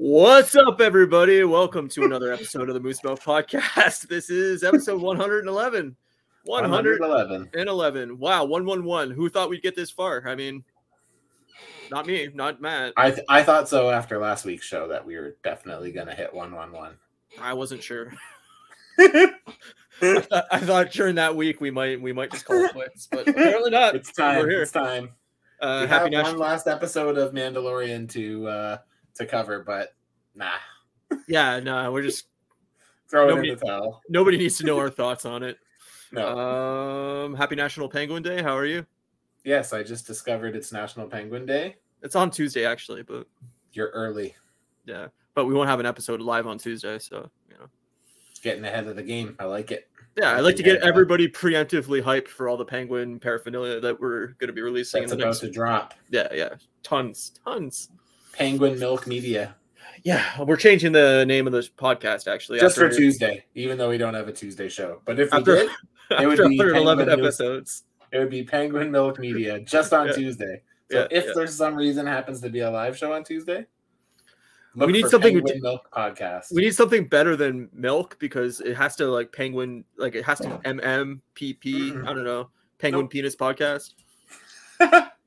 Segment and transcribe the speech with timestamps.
[0.00, 1.42] What's up, everybody?
[1.42, 4.06] Welcome to another episode of the Moose Milk Podcast.
[4.06, 5.96] This is episode 111.
[6.44, 7.40] 111.
[7.40, 8.18] 111.
[8.20, 9.10] Wow, 111.
[9.16, 10.22] Who thought we'd get this far?
[10.24, 10.62] I mean,
[11.90, 12.92] not me, not Matt.
[12.96, 16.32] I th- I thought so after last week's show that we were definitely gonna hit
[16.32, 16.96] one one one.
[17.40, 18.12] I wasn't sure.
[19.00, 19.32] I
[20.00, 23.26] thought- I thought during that week we might we might just call it quits, but
[23.28, 23.96] apparently not.
[23.96, 24.38] It's time.
[24.38, 24.62] We're here.
[24.62, 25.08] It's time.
[25.60, 26.38] Uh, we happy have national.
[26.38, 28.78] one last episode of Mandalorian to uh
[29.18, 29.94] to cover, but
[30.34, 30.52] nah,
[31.26, 32.26] Yeah, no, we're just
[33.10, 34.02] throw it Nobody- in the towel.
[34.08, 35.58] nobody needs to know our thoughts on it.
[36.10, 36.38] No.
[36.38, 38.42] Um, happy National Penguin Day.
[38.42, 38.86] How are you?
[39.44, 41.76] yes, I just discovered it's National Penguin Day.
[42.02, 43.26] It's on Tuesday actually, but
[43.72, 44.34] You're early,
[44.86, 47.66] yeah, but we won't have an episode live on Tuesday, so you know.
[48.42, 49.36] getting ahead of the game.
[49.38, 49.88] I like it.
[50.16, 54.28] Yeah, I like to get everybody preemptively hyped for all the Penguin paraphernalia that we're
[54.38, 55.40] going to be releasing That's in the about next.
[55.40, 55.94] to drop.
[56.10, 57.90] Yeah, yeah, tons, tons.
[58.38, 59.54] Penguin Milk Media
[60.04, 62.60] Yeah, we're changing the name of this podcast actually.
[62.60, 65.00] just for Tuesday, even though we don't have a Tuesday show.
[65.04, 65.68] But if we did,
[66.10, 67.12] it would be 111 Penguin News.
[67.40, 67.84] episodes.
[68.12, 70.12] it would be Penguin Milk Media just on Yeah.
[70.12, 70.62] Tuesday.
[70.90, 71.32] So Yeah, if yeah.
[71.34, 73.66] there's some reason happens to be a live show on Tuesday,
[74.74, 76.52] We need something- Penguin Milk Podcast.
[76.54, 80.38] We need something better than milk because it has to like penguin, like it has
[80.40, 81.90] to MM PP.
[81.92, 82.08] Mm-mm.
[82.08, 83.10] I don't know, penguin Nope.
[83.12, 83.94] penis podcast.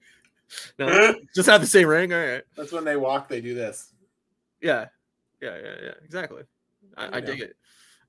[0.80, 2.13] No, just have the same ring.
[2.13, 2.44] All right.
[2.57, 3.27] That's when they walk.
[3.30, 3.94] They do this.
[4.61, 4.88] Yeah,
[5.41, 5.94] yeah, yeah, yeah.
[6.03, 6.44] Exactly.
[6.97, 7.55] I, I dig it.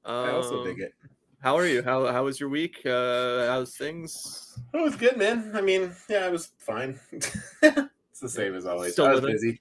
[0.04, 0.94] I also Um, dig it.
[1.40, 1.82] How are you?
[1.82, 2.84] How how was your week?
[2.86, 4.58] Uh, how's things?
[4.72, 5.50] It was good, man.
[5.54, 6.98] I mean, yeah, it was fine.
[7.10, 8.92] it's the same as always.
[8.92, 9.34] Still I was living.
[9.34, 9.60] busy.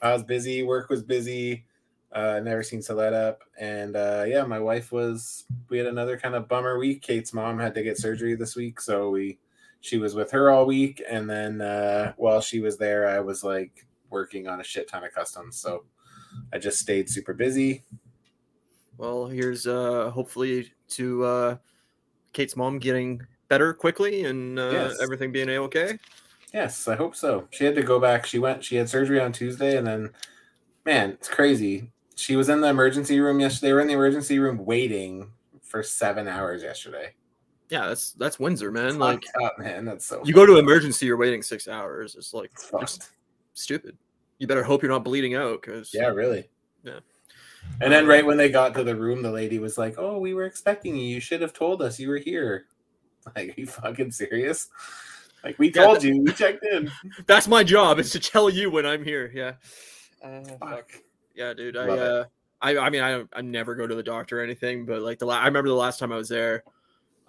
[0.00, 0.62] I was busy.
[0.62, 1.66] Work was busy.
[2.12, 3.42] Uh, never seen let up.
[3.58, 5.44] And uh, yeah, my wife was.
[5.68, 7.02] We had another kind of bummer week.
[7.02, 9.38] Kate's mom had to get surgery this week, so we
[9.80, 11.02] she was with her all week.
[11.08, 15.04] And then uh, while she was there, I was like working on a shit ton
[15.04, 15.56] of customs.
[15.58, 15.84] So
[16.52, 17.84] I just stayed super busy.
[18.98, 21.56] Well, here's uh hopefully to uh
[22.32, 25.00] Kate's mom getting better quickly and uh, Yes.
[25.00, 25.98] everything being okay.
[26.52, 27.48] Yes, I hope so.
[27.50, 28.26] She had to go back.
[28.26, 28.62] She went.
[28.64, 30.10] She had surgery on Tuesday, and then,
[30.84, 31.92] man, it's crazy.
[32.16, 33.68] She was in the emergency room yesterday.
[33.68, 35.32] They were in the emergency room waiting
[35.62, 37.14] for seven hours yesterday.
[37.70, 38.98] Yeah, that's that's Windsor, man.
[38.98, 40.22] Like, Like man, that's so.
[40.24, 42.16] you go to emergency, you're waiting six hours.
[42.16, 43.10] It's like It's just
[43.54, 43.96] stupid.
[44.38, 46.48] You better hope you're not bleeding out because Yeah, really.
[46.82, 46.98] Yeah.
[47.80, 50.34] And then right when they got to the room, the lady was like, "Oh, we
[50.34, 51.02] were expecting you.
[51.02, 52.66] You should have told us you were here."
[53.36, 54.70] Like, are you fucking serious?
[55.44, 56.22] Like, we Yeah, told you.
[56.22, 56.90] We checked in.
[57.26, 59.30] that's my job is to tell you when I'm here.
[59.34, 59.52] Yeah.
[60.24, 60.58] Uh, fuck.
[60.58, 60.92] Fuck.
[61.34, 61.76] Yeah, dude.
[61.76, 62.24] I Love uh,
[62.62, 65.18] I I mean I don't I never go to the doctor or anything, but like
[65.18, 66.64] the la- I remember the last time I was there.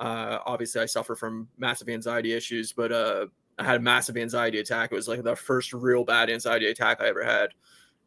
[0.02, 3.28] Uh, obviously I suffer from massive anxiety issues, but uh,
[3.60, 4.92] I had a massive anxiety attack.
[4.92, 7.50] It was like the first real bad anxiety attack I ever had,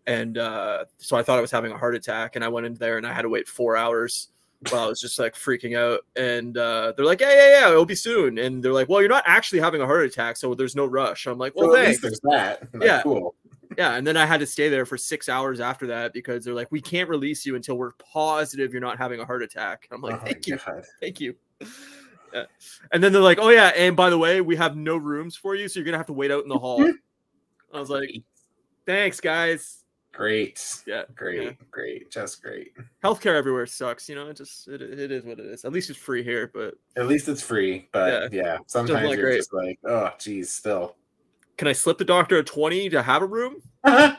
[0.07, 2.75] and uh, so I thought I was having a heart attack, and I went in
[2.75, 4.29] there and I had to wait four hours
[4.71, 6.01] while I was just like freaking out.
[6.17, 9.09] And uh, they're like, "Yeah, yeah, yeah, it'll be soon." And they're like, "Well, you're
[9.09, 11.85] not actually having a heart attack, so there's no rush." I'm like, "Well, Well, at
[11.85, 12.69] thanks." least there's that.
[12.75, 13.03] Like, Yeah.
[13.03, 13.35] Cool.
[13.79, 16.55] Yeah, and then I had to stay there for six hours after that because they're
[16.55, 19.89] like, we can't release you until we're positive you're not having a heart attack.
[19.91, 20.85] I'm like, Oh thank you, God.
[21.01, 21.35] thank you.
[21.61, 22.45] Yeah.
[22.93, 25.55] And then they're like, oh yeah, and by the way, we have no rooms for
[25.55, 26.83] you, so you're gonna have to wait out in the hall.
[27.73, 28.11] I was like,
[28.87, 29.85] thanks, guys.
[30.13, 30.83] Great.
[30.87, 31.43] Yeah, Great.
[31.43, 31.51] yeah.
[31.73, 32.11] Great.
[32.11, 32.73] Just great.
[33.03, 34.29] Healthcare everywhere sucks, you know.
[34.29, 35.65] It just it, it is what it is.
[35.65, 39.27] At least it's free here, but At least it's free, but yeah, sometimes like you're
[39.27, 39.37] great.
[39.39, 40.95] just like, oh, geez, still.
[41.57, 43.57] can I slip the doctor a twenty to have a room?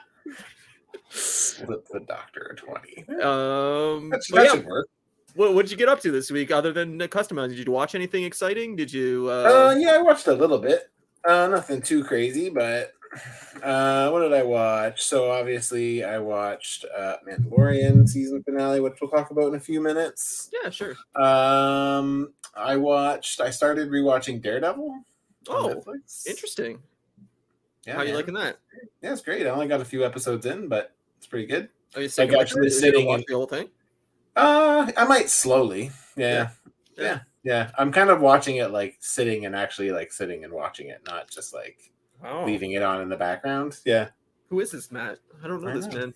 [1.09, 3.00] Slip the doctor a 20.
[3.22, 4.88] Um, That, but that yeah, should work.
[5.35, 7.56] What did you get up to this week other than uh, customizing?
[7.56, 8.75] Did you watch anything exciting?
[8.75, 9.29] Did you?
[9.29, 10.90] Uh, yeah, I watched a little bit.
[11.28, 12.94] Uh, nothing too crazy, but
[13.63, 15.01] uh, what did I watch?
[15.03, 19.81] So obviously, I watched uh, Mandalorian season finale, which we'll talk about in a few
[19.81, 20.50] minutes.
[20.63, 20.96] yeah, sure.
[21.16, 23.41] Um, I watched.
[23.41, 25.00] I started rewatching Daredevil.
[25.50, 25.84] Oh,
[26.28, 26.79] Interesting.
[27.85, 28.16] Yeah, How you man.
[28.16, 28.57] liking that?
[29.03, 29.46] Yeah, it's great.
[29.46, 31.70] I only got a few episodes in, but it's pretty good.
[31.96, 33.70] Are you Like, actually sitting in- the whole thing?
[34.35, 35.91] Uh, I might slowly.
[36.17, 36.49] Yeah.
[36.97, 37.03] Yeah.
[37.03, 37.20] Yeah.
[37.43, 37.72] Yeah.
[37.78, 41.29] I'm kind of watching it like sitting and actually like sitting and watching it, not
[41.29, 41.91] just like
[42.23, 43.79] Oh, leaving it on in the background.
[43.85, 44.09] Yeah.
[44.49, 45.20] who is this Matt?
[45.43, 45.97] I don't know I this know.
[45.99, 46.14] man.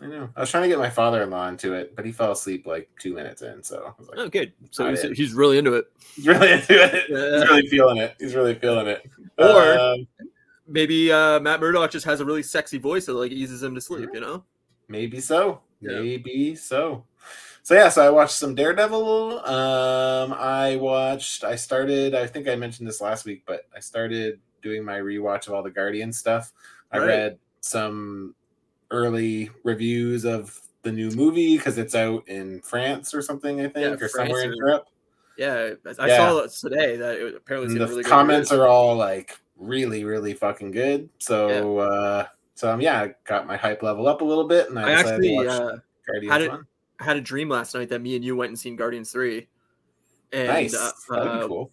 [0.00, 0.28] I know.
[0.34, 2.66] I was trying to get my father in law into it, but he fell asleep
[2.66, 3.62] like two minutes in.
[3.62, 4.52] So I was like, Oh, good.
[4.70, 5.84] So he's, he's really into it.
[6.16, 7.04] he's really into it.
[7.08, 7.38] Yeah.
[7.38, 8.16] He's really feeling it.
[8.18, 9.08] He's really feeling it.
[9.38, 10.08] Or- Um,
[10.66, 13.80] Maybe uh, Matt Murdock just has a really sexy voice that like eases him to
[13.80, 14.08] sleep.
[14.14, 14.44] You know?
[14.88, 15.60] maybe so.
[15.80, 16.00] Yeah.
[16.00, 17.04] Maybe so.
[17.64, 19.38] So yeah, so I watched some Daredevil.
[19.46, 21.44] Um, I watched.
[21.44, 22.14] I started.
[22.14, 25.62] I think I mentioned this last week, but I started doing my rewatch of all
[25.62, 26.52] the Guardian stuff.
[26.90, 27.06] I Right.
[27.06, 28.34] read some
[28.90, 33.76] early reviews of the new movie because it's out in France or something, I think,
[33.76, 34.86] Yeah, or France somewhere in Europe.
[35.36, 36.16] Yeah, I Yeah.
[36.16, 38.58] saw it today that it apparently the really comments good.
[38.60, 41.08] are all like really, really fucking good.
[41.18, 42.26] So, uh,
[42.56, 44.90] so um, yeah, I got my hype level up a little bit, and I, I
[44.90, 45.76] actually uh,
[46.28, 46.50] had it-.
[47.02, 49.48] Had a dream last night that me and you went and seen Guardians three,
[50.32, 51.70] and Nice, uh, that'd uh, be cool.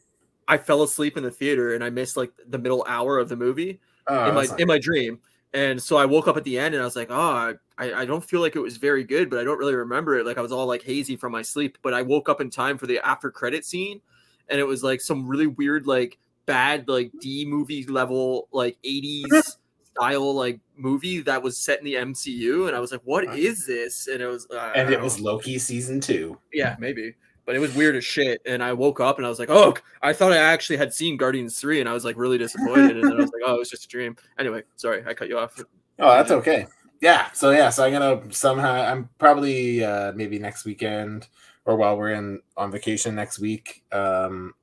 [0.48, 3.36] I fell asleep in the theater and I missed like the middle hour of the
[3.36, 3.80] movie
[4.10, 5.20] Oh, in my in my dream.
[5.54, 8.06] And so I woke up at the end and I was like, oh, I, I
[8.06, 10.26] don't feel like it was very good, but I don't really remember it.
[10.26, 12.78] Like I was all like hazy from my sleep, but I woke up in time
[12.78, 14.02] for the after credit scene
[14.48, 19.58] and it was like some really weird, like bad, like D movie level, like 80s
[20.00, 22.68] style, like movie that was set in the MCU.
[22.68, 24.08] And I was like, what is this?
[24.08, 25.20] And it was, uh, and it was.
[25.20, 26.38] Loki season two.
[26.54, 27.16] yeah, maybe.
[27.46, 28.42] But it was weird as shit.
[28.46, 31.18] And I woke up and I was like, oh, I thought I actually had seen
[31.18, 32.98] Guardians 3 and I was like really disappointed.
[32.98, 34.16] and then I was like, oh, it was just a dream.
[34.38, 35.60] Anyway, sorry, I cut you off.
[35.98, 36.68] Oh, that's okay.
[37.02, 37.32] Yeah.
[37.32, 41.28] So yeah, so I'm gonna somehow I'm probably uh maybe next weekend
[41.66, 43.84] or while we're in on vacation next week.
[43.92, 44.54] Um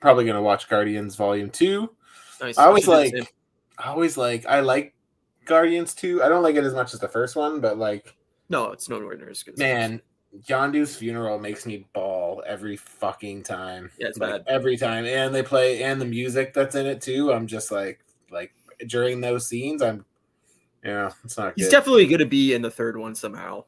[0.00, 1.90] probably gonna watch Guardians Volume Two.
[2.40, 2.58] Nice.
[2.58, 3.34] I always should do the like.
[3.78, 4.94] I always like I like
[5.44, 6.22] Guardians 2.
[6.22, 8.14] I don't like it as much as the first one, but like
[8.48, 9.58] No, it's nowhere near as good.
[9.58, 10.00] man,
[10.48, 13.90] Yondu's funeral makes me bawl every fucking time.
[13.98, 14.44] Yeah, it's like, bad.
[14.52, 15.04] every time.
[15.04, 17.32] And they play and the music that's in it too.
[17.32, 18.00] I'm just like
[18.30, 18.52] like
[18.86, 20.04] during those scenes, I'm
[20.84, 21.72] yeah, it's not He's good.
[21.72, 23.64] definitely going to be in the third one somehow.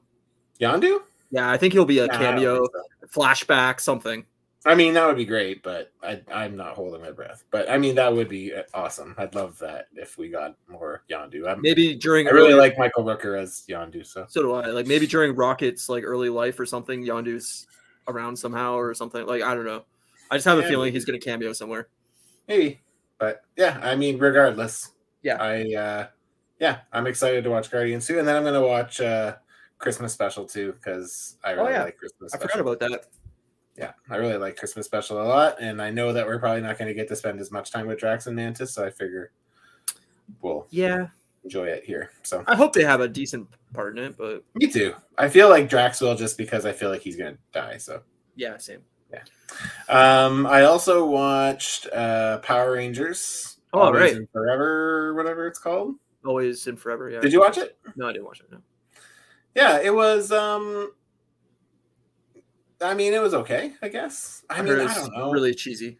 [0.60, 1.00] Yondu?
[1.30, 2.70] Yeah, I think he'll be a cameo, so.
[3.08, 4.24] flashback, something.
[4.66, 7.44] I mean, that would be great, but I, I'm not holding my breath.
[7.50, 9.14] But I mean, that would be uh, awesome.
[9.16, 11.48] I'd love that if we got more Yondu.
[11.48, 14.04] I'm, Maybe during I really early- like Michael Rooker as Yondu.
[14.04, 14.66] So So do I.
[14.66, 17.66] Like maybe during Rocket's like early life or something, Yondu's
[18.08, 19.24] around somehow or something.
[19.26, 19.84] Like I don't know.
[20.30, 21.88] I just have a Yeah, feeling he's going to cameo somewhere.
[22.48, 22.80] maybe,
[23.18, 24.90] but yeah, I mean, regardless,
[25.22, 25.36] Yeah.
[25.40, 26.06] I uh,
[26.58, 29.36] yeah, I'm excited to watch Guardians too, and then I'm gonna watch uh,
[29.78, 31.82] Christmas Special too because I really Oh, yeah.
[31.84, 32.34] like Christmas.
[32.34, 33.04] I forgot about that.
[33.78, 36.78] Yeah, I really like Christmas Special a lot, and I know that we're probably not
[36.78, 39.32] going to get to spend as much time with Drax and Mantis, so I figure
[40.42, 41.08] we'll Yeah,
[41.44, 42.10] enjoy it here.
[42.22, 44.94] So I hope they have a decent part in it, but me too.
[45.18, 47.76] I feel like Drax will just because I feel like he's going to die.
[47.76, 48.02] So
[48.34, 48.80] yeah, same.
[49.12, 49.22] Yeah.
[49.88, 53.58] Um, I also watched uh, Power Rangers.
[53.72, 54.16] Oh, Always right.
[54.16, 55.94] and Forever, whatever it's called.
[56.24, 57.08] Always and forever.
[57.10, 57.20] Yeah.
[57.20, 57.78] Did you watch it?
[57.94, 58.50] No, I didn't watch it.
[58.50, 58.58] No.
[59.54, 60.32] Yeah, it was.
[60.32, 60.92] um
[62.80, 63.72] I mean, it was okay.
[63.82, 64.42] I guess.
[64.50, 65.30] I mean, I don't know.
[65.30, 65.98] Really cheesy.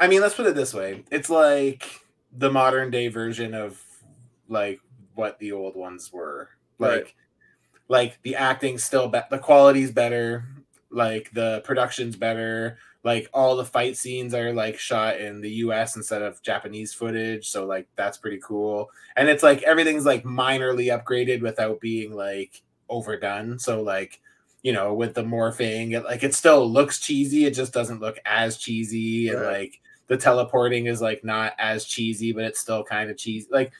[0.00, 2.00] I mean, let's put it this way: it's like
[2.32, 3.82] the modern day version of
[4.48, 4.80] like
[5.14, 6.50] what the old ones were.
[6.78, 7.14] Like, Right.
[7.88, 10.44] like the acting's still better, the quality's better,
[10.90, 12.78] like the production's better.
[13.04, 15.94] Like all the fight scenes are like shot in the U.S.
[15.96, 18.90] instead of Japanese footage, so like that's pretty cool.
[19.14, 23.58] And it's like everything's like minorly upgraded without being like overdone.
[23.60, 24.20] So like
[24.62, 27.44] you know, with the morphing, it, like it still looks cheesy.
[27.44, 29.58] It just doesn't look as cheesy, and Right.
[29.60, 33.48] like the teleporting is like not as cheesy, but it's still kind of cheesy.
[33.50, 33.72] Like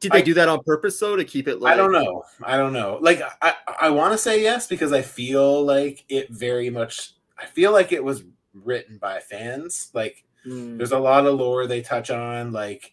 [0.00, 1.72] Did they I- do that on purpose though to keep it like?
[1.72, 2.24] I don't know.
[2.42, 2.98] I don't know.
[3.00, 7.12] Like I, I want to say yes because I feel like it very much.
[7.38, 8.22] I feel like it was
[8.52, 9.90] written by fans.
[9.94, 10.76] Like Hmm.
[10.76, 12.52] there's a lot of lore they touch on.
[12.52, 12.92] Like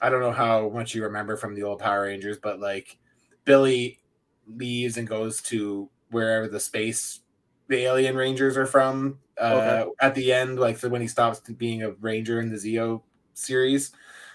[0.00, 2.96] I don't know how much you remember from the old Power Rangers, but like
[3.44, 4.00] Billy
[4.56, 7.20] leaves and goes to wherever the space
[7.68, 9.90] the alien rangers are from uh, Okay.
[10.00, 13.02] at the end, like so when he stops being a ranger in the Zeo
[13.34, 13.92] series,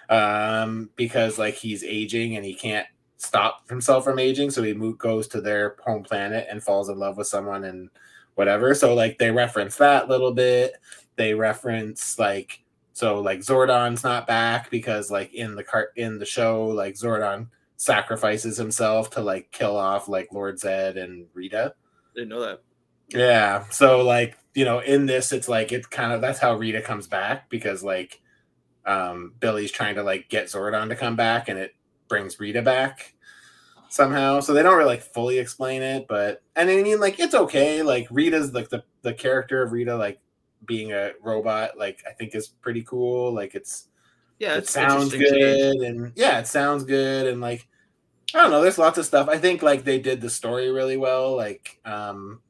[0.10, 5.28] um, because like he's aging and he can't stop himself from aging, so he goes
[5.30, 7.90] to their home planet and falls in love with someone and
[8.36, 8.74] whatever.
[8.74, 10.74] So like they reference that a little bit.
[11.16, 16.26] They reference like so like Zordon's not back because like in the cart in the
[16.26, 21.74] show like Zordon sacrifices himself to like kill off like Lord Zed and Rita.
[22.16, 22.62] Didn't know that.
[23.10, 23.64] Yeah.
[23.70, 27.08] So like, you know, in this it's like it's kind of that's how Rita comes
[27.08, 28.22] back because like
[28.86, 31.76] um Billy's trying to like get Zordon to come back and it
[32.10, 33.14] brings Rita back
[33.90, 34.40] somehow.
[34.40, 37.84] So they don't really like fully explain it, but and I mean like it's okay.
[37.84, 40.20] Like Rita's like the the character of Rita like
[40.66, 43.32] being a robot like I think is pretty cool.
[43.32, 43.88] Like it's
[44.40, 47.68] Yeah, it sounds good and yeah it sounds good and like
[48.36, 49.28] i don't know there's lots of stuff.
[49.30, 52.42] I think like they did the story really well like um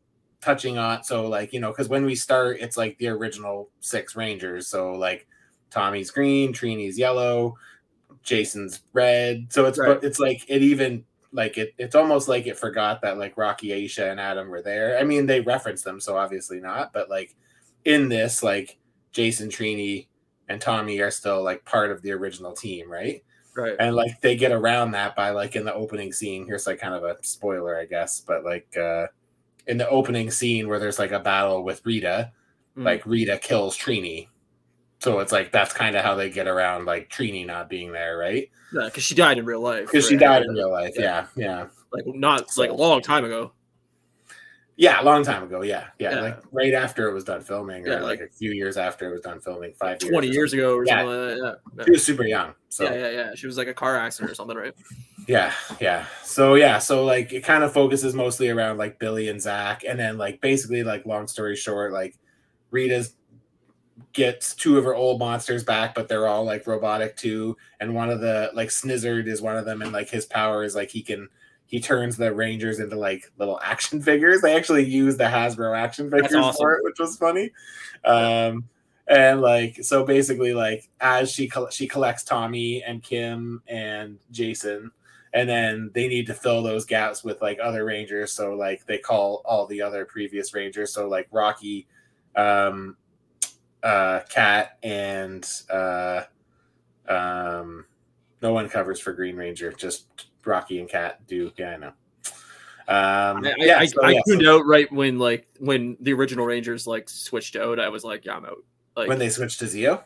[0.41, 4.15] touching on so like you know because when we start it's like the original six
[4.15, 5.27] rangers so like
[5.69, 7.55] tommy's green trini's yellow
[8.23, 10.01] jason's red so it's Right.
[10.03, 14.09] it's like it even like it it's almost like it forgot that like rocky aisha
[14.11, 14.97] and adam were there.
[14.99, 17.35] I mean they referenced them so obviously not but like
[17.85, 18.77] in this like
[19.11, 20.06] jason trini
[20.49, 23.23] and Tommy are still like part of the original team, right?
[23.55, 23.75] Right.
[23.79, 26.93] and like they get around that by like in the opening scene here's like kind
[26.93, 29.07] of a spoiler i guess but like uh
[29.65, 32.31] in the opening scene where there's like a battle with rita
[32.77, 32.83] Mm.
[32.85, 34.27] like rita kills trini
[34.99, 38.15] so it's like that's kind of how they get around like trini not being there
[38.19, 39.87] right Yeah, because she died in real life.
[39.87, 41.25] because she died in real life Yeah.
[41.35, 43.53] yeah yeah Like not So- like a long time ago.
[44.79, 46.21] Yeah a long time ago yeah yeah, Yeah.
[46.21, 49.09] like right after it was done filming or Yeah, like, like- a few years after
[49.09, 50.99] it was done filming five years Twenty or years ago or Yeah.
[51.01, 51.59] something like that.
[51.77, 51.83] Yeah.
[51.85, 53.35] she was super young so yeah, yeah, yeah.
[53.35, 54.73] She was like a car accident or something, right?
[55.27, 56.05] Yeah, yeah.
[56.23, 59.97] So yeah, so like it kind of focuses mostly around like Billy and Zach, and
[59.99, 62.17] then like basically like long story short, like
[62.69, 63.15] Rita's
[64.13, 67.55] gets two of her old monsters back, but they're all like robotic too.
[67.79, 70.75] And one of the like Snizzard is one of them, and like his power is
[70.75, 71.29] like he can
[71.67, 74.41] he turns the Rangers into like little action figures.
[74.41, 76.57] They actually use the Hasbro action figures awesome.
[76.57, 77.51] for it, which was funny.
[78.03, 78.65] Um
[79.07, 84.91] and like so basically like as she col- she collects Tommy and Kim and Jason
[85.33, 88.97] and then they need to fill those gaps with like other rangers so like they
[88.97, 91.87] call all the other previous rangers so like Rocky
[92.35, 92.97] um
[93.81, 96.23] uh Kat and uh
[97.07, 97.85] um
[98.41, 101.93] no one covers for Green Ranger just Rocky and Kat do yeah I know
[102.89, 106.13] um I, yeah I, so, I yeah, so tuned out right when like when the
[106.13, 107.79] original Rangers like switched out.
[107.79, 108.63] I was like, yeah, I'm out.
[108.95, 110.03] Like, when they switched to Zeo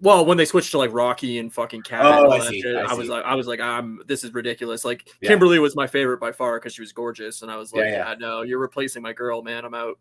[0.00, 2.82] well, when they switched to like Rocky and fucking Kat, Oh, I see, shit, I
[2.82, 4.84] I, was like, I was like, I'm this is ridiculous.
[4.84, 5.30] Like Yeah.
[5.30, 7.90] Kimberly was my favorite by far because she was gorgeous, and I was like, Yeah,
[7.90, 8.14] yeah, yeah.
[8.18, 9.64] no, you're replacing my girl, man.
[9.64, 9.98] I'm out.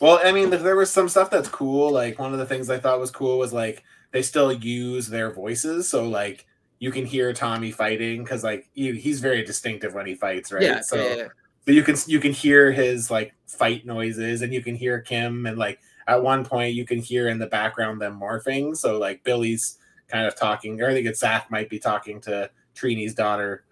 [0.00, 1.90] Well, I mean, there was some stuff that's cool.
[1.90, 5.32] Like one of the things I thought was cool was like they still use their
[5.32, 6.46] voices, so like
[6.82, 10.64] you can hear Tommy fighting because like he, he's very distinctive when he fights, right?
[10.64, 11.28] Yeah, so, yeah, yeah.
[11.64, 15.46] so you can you can hear his like fight noises, and you can hear Kim,
[15.46, 18.76] and like at one point you can hear in the background them morphing.
[18.76, 22.50] So like Billy's kind of talking, or I think it's Zach might be talking to
[22.74, 23.62] Trini's daughter,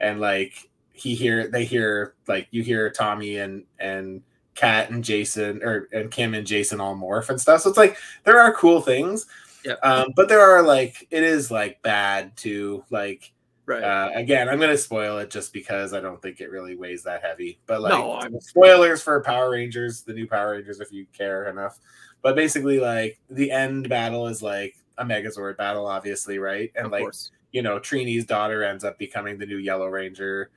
[0.00, 4.22] and like he hear they hear like you hear Tommy and and
[4.56, 7.60] Kat and Jason or and Kim and Jason all morph and stuff.
[7.60, 9.26] So it's like there are cool things.
[9.66, 9.74] Yeah.
[9.82, 12.84] Um, but there are like it is like bad too.
[12.90, 13.32] Like
[13.68, 13.82] Right.
[13.82, 17.22] uh again, I'm gonna spoil it just because I don't think it really weighs that
[17.24, 17.58] heavy.
[17.66, 21.80] But like No, spoilers for Power Rangers, the new Power Rangers, if you care enough.
[22.22, 26.70] But basically, like the end battle is like a Megazord battle, obviously, right?
[26.76, 27.32] And of like course.
[27.50, 30.50] you know, Trini's daughter ends up becoming the new Yellow Ranger.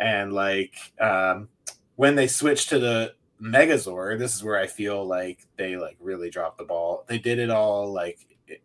[0.00, 1.50] And like um
[1.96, 6.30] when they switch to the Megazord, this is where I feel like they like really
[6.30, 7.04] dropped the ball.
[7.06, 8.18] They did it all like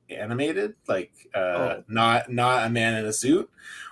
[0.10, 1.84] animated, like uh Oh.
[1.88, 3.50] not not a man in a suit,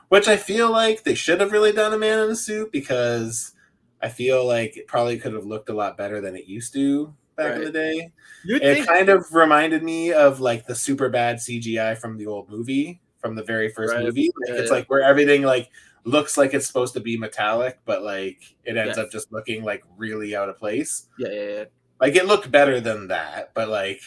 [0.09, 3.53] which I feel like they should have really done a man in a suit because
[4.01, 7.13] I feel like it probably could have looked a lot better than it used to
[7.35, 8.11] back in the day
[8.43, 12.25] You'd it think, kind of reminded me of like the super bad CGI from the
[12.27, 14.03] old movie, from the very first Right.
[14.03, 14.29] movie.
[14.39, 15.69] Like, Yeah, it's like where everything like
[16.05, 19.83] looks like it's supposed to be metallic, but like it ends up just looking like
[19.97, 21.07] really out of place.
[21.17, 21.63] yeah, yeah, yeah.
[21.99, 24.01] Like it looked better than that, but like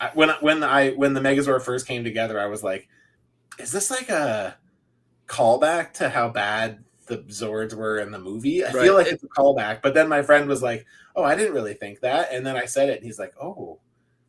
[0.00, 2.88] I, when when I when the Megazord first came together, I was like,
[3.58, 4.56] is this like a
[5.26, 8.64] callback to how bad the Zords were in the movie?
[8.64, 8.82] I Right.
[8.84, 9.80] feel like it's a callback.
[9.82, 10.84] But then my friend was like,
[11.14, 13.78] oh, I didn't really think that, and then I said it, and he's like, oh,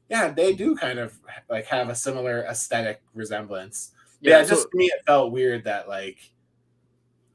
[0.10, 1.18] yeah, they do kind of
[1.50, 3.92] like have a similar aesthetic resemblance.
[4.22, 6.18] Yeah, so just to me, it felt weird that like,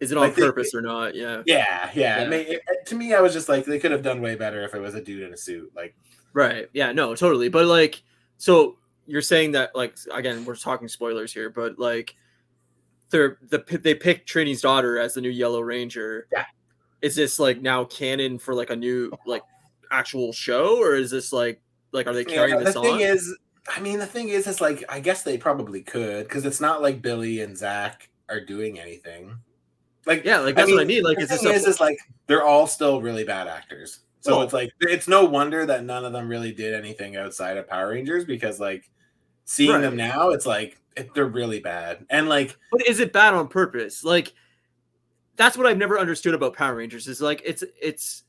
[0.00, 1.14] is it on like they- purpose or not?
[1.14, 1.42] Yeah.
[1.46, 2.22] yeah, yeah.
[2.28, 2.30] Yeah.
[2.30, 4.80] It, to me, I was just like, they could have done way better if it
[4.80, 5.70] was a dude in a suit.
[5.76, 5.94] Like,
[6.32, 6.68] Right.
[6.72, 7.50] Yeah, no, totally.
[7.50, 8.02] But like
[8.42, 12.16] so you're saying that like again, we're talking spoilers here, but like
[13.10, 16.26] they're the they picked Trini's daughter as the new Yellow Ranger.
[16.32, 16.46] Yeah.
[17.02, 19.42] Is this like now canon for like a new like
[19.92, 21.60] actual show or is this like
[21.92, 22.84] like are they carrying Yeah, this the on?
[22.84, 23.32] thing is,
[23.68, 26.82] I mean, the thing is, it's like I guess they probably could because it's not
[26.82, 29.36] like Billy and Zach are doing anything.
[30.04, 31.04] Like, yeah, like that's what I mean.
[31.04, 34.00] Like the is this thing a, is, is like they're all still really bad actors.
[34.22, 37.56] So Well- it's like it's no wonder that none of them really did anything outside
[37.56, 38.88] of Power Rangers because like
[39.44, 40.80] seeing them now, it's like
[41.14, 42.06] they're really bad.
[42.08, 44.04] And like, but is it bad on purpose?
[44.04, 44.32] Like
[45.36, 48.22] that's what I've never understood about Power Rangers is like it's it's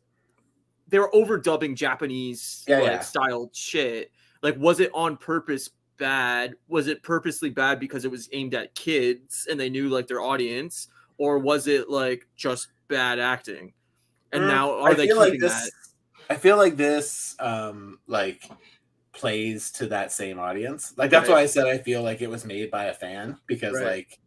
[0.88, 3.00] they're overdubbing Japanese Yeah, like yeah.
[3.00, 4.12] style shit.
[4.42, 6.56] Like was it on purpose bad?
[6.68, 10.22] Was it purposely bad because it was aimed at kids and they knew like their
[10.22, 10.88] audience
[11.20, 13.74] or was it like just bad acting?
[14.34, 15.54] And Mm, now are I they feel keeping like this.
[15.54, 15.72] that?
[16.30, 18.50] I feel like this, um, like
[19.14, 20.94] plays to that same audience.
[20.98, 21.36] Like that's Right.
[21.36, 23.86] why I said I feel like it was made by a fan because Right.
[23.86, 24.20] like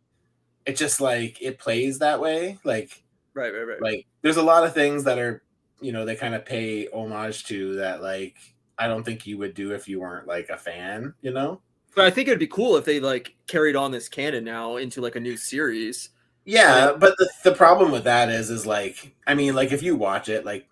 [0.66, 2.58] it just like it plays that way.
[2.64, 3.78] Like Right, right, right.
[3.80, 5.42] like there's a lot of things that are
[5.80, 8.36] you know they kind of pay homage to that like
[8.78, 11.14] I don't think you would do if you weren't like a fan.
[11.22, 11.62] You know.
[11.94, 15.00] But I think it'd be cool if they like carried on this canon now into
[15.00, 16.10] like a new series.
[16.46, 19.96] Yeah, but the, the problem with that is is like I mean like if you
[19.96, 20.66] watch it like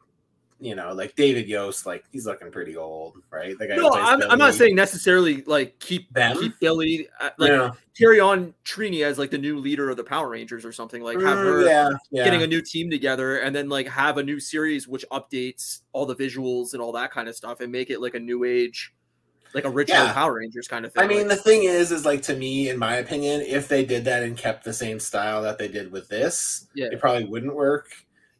[0.61, 3.59] you know like David Yost like he's looking pretty old right?
[3.59, 6.39] The guy No, I'm, I'm not saying necessarily like keep Them?
[6.39, 7.73] keep Billy uh, like yeah.
[7.99, 11.21] carry on Trini as like the new leader of the Power Rangers or something like
[11.21, 12.25] have Mm, her yeah yeah.
[12.25, 16.07] getting a new team together and then like have a new series which updates all
[16.07, 18.94] the visuals and all that kind of stuff and make it like a new age
[19.55, 20.13] like original Yeah.
[20.13, 21.03] Power Rangers kind of thing.
[21.03, 23.85] I mean, like, the thing is, is like to me, in my opinion, if they
[23.85, 26.87] did that and kept the same style that they did with this, Yeah.
[26.93, 27.91] it probably wouldn't work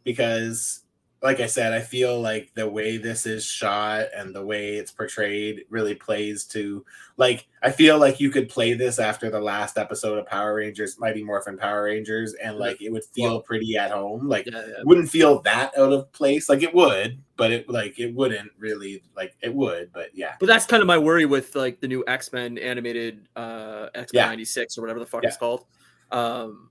[0.05, 0.84] because,
[1.25, 4.91] like I said, I feel like the way this is shot and the way it's
[4.93, 6.85] portrayed really plays to
[7.17, 10.99] like I feel like you could play this after the last episode of Power Rangers,
[11.01, 14.29] Mighty Morphin Power Rangers, and like it would feel pretty at home.
[14.29, 14.83] Like yeah, yeah.
[14.85, 16.51] wouldn't feel that out of place.
[16.51, 20.35] Like it would, but it like it wouldn't really like it would, but yeah.
[20.39, 24.13] But that's kind of my worry with like the new X Men animated uh X
[24.13, 24.27] Men Yeah.
[24.27, 25.65] '96 or whatever the fuck it's called.
[26.11, 26.69] Um,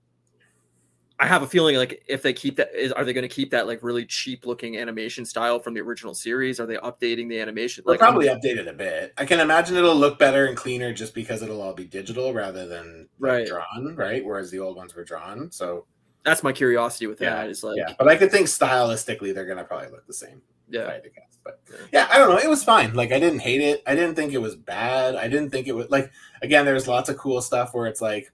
[1.23, 3.49] I have a feeling like if they keep that, is, are they going to keep
[3.51, 6.59] that like really cheap looking animation style from the original series?
[6.59, 7.83] Are they updating the animation?
[7.85, 9.13] They'll Like I'm- probably update it a bit.
[9.17, 12.67] I can imagine it'll look better and cleaner just because it'll all be digital rather
[12.67, 13.47] than Right.
[13.47, 14.23] drawn, right?
[14.25, 15.49] Whereas the old ones were drawn.
[15.51, 15.85] So
[16.23, 17.49] that's my curiosity with Yeah, that.
[17.49, 20.41] Is like, yeah, but I could think stylistically they're gonna probably look the same.
[20.69, 21.37] yeah, I had to guess.
[21.43, 21.59] But
[21.93, 22.37] yeah, I don't know.
[22.37, 22.93] It was fine.
[22.93, 23.81] Like I didn't hate it.
[23.87, 25.15] I didn't think it was bad.
[25.15, 26.11] I didn't think it was like
[26.41, 26.65] again.
[26.65, 28.31] There's lots of cool stuff where it's like,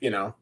[0.00, 0.34] you know,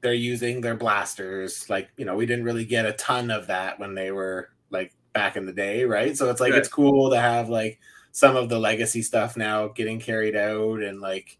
[0.00, 1.68] they're using their blasters.
[1.70, 4.92] Like you know, we didn't really get a ton of that when they were like
[5.12, 6.16] back in the day, right?
[6.16, 6.58] So it's like Right.
[6.58, 7.78] it's cool to have like
[8.12, 11.36] some of the legacy stuff now getting carried out and like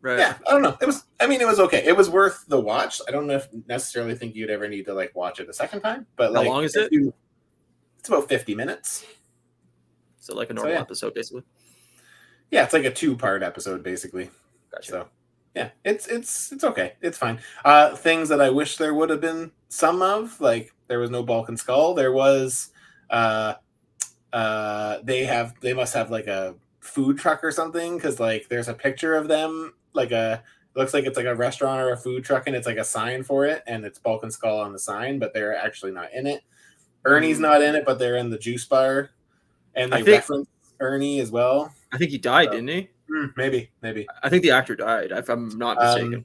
[0.00, 0.16] right.
[0.18, 2.60] yeah i don't know it was i mean it was okay it was worth the
[2.60, 5.52] watch i don't know if necessarily think you'd ever need to like watch it a
[5.52, 6.92] second time but How like long is it?
[6.92, 7.12] you-
[7.98, 9.04] it's about 50 minutes
[10.20, 10.80] So like a So, normal yeah.
[10.82, 11.42] episode, basically.
[12.52, 14.30] yeah it's like a two part episode basically
[14.72, 14.88] Gotcha.
[14.90, 15.08] so
[15.54, 16.94] yeah it's it's it's okay.
[17.00, 17.38] It's fine.
[17.64, 21.22] Uh things that i wish there would have been some of like there was no
[21.22, 21.94] Bulk and Skull.
[21.94, 22.70] There was
[23.10, 23.54] uh
[24.32, 28.68] uh they have they must have like a food truck or something because like there's
[28.68, 30.42] a picture of them like a
[30.74, 33.22] looks like it's like a restaurant or a food truck and it's like a sign
[33.22, 36.26] for it and it's Bulk and Skull on the sign but they're actually not in
[36.26, 36.42] it.
[37.04, 37.42] Ernie's Mm.
[37.42, 39.10] not in it but they're in the juice bar
[39.76, 40.48] and they think- reference
[40.80, 41.72] ernie as well.
[41.92, 42.88] I think he died, So- didn't he?
[43.08, 46.14] Hmm, maybe maybe I think the actor died, if I'm not mistaken.
[46.14, 46.24] um,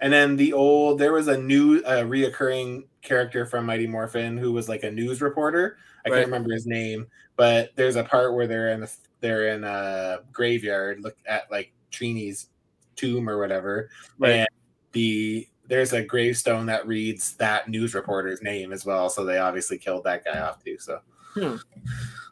[0.00, 4.52] and then the old, there was a new, uh, reoccurring character from Mighty Morphin who
[4.52, 5.78] was like a news reporter.
[6.06, 6.16] I Right.
[6.18, 10.18] can't remember his name, but there's a part where they're in the, they're in a
[10.32, 12.50] graveyard, look at like Trini's
[12.94, 13.88] tomb or whatever,
[14.18, 14.30] Right.
[14.30, 14.48] and
[14.92, 19.10] the there's a gravestone that reads that news reporter's name as well.
[19.10, 20.78] So they obviously killed that guy off too.
[20.78, 21.00] So,
[21.34, 21.56] Hmm.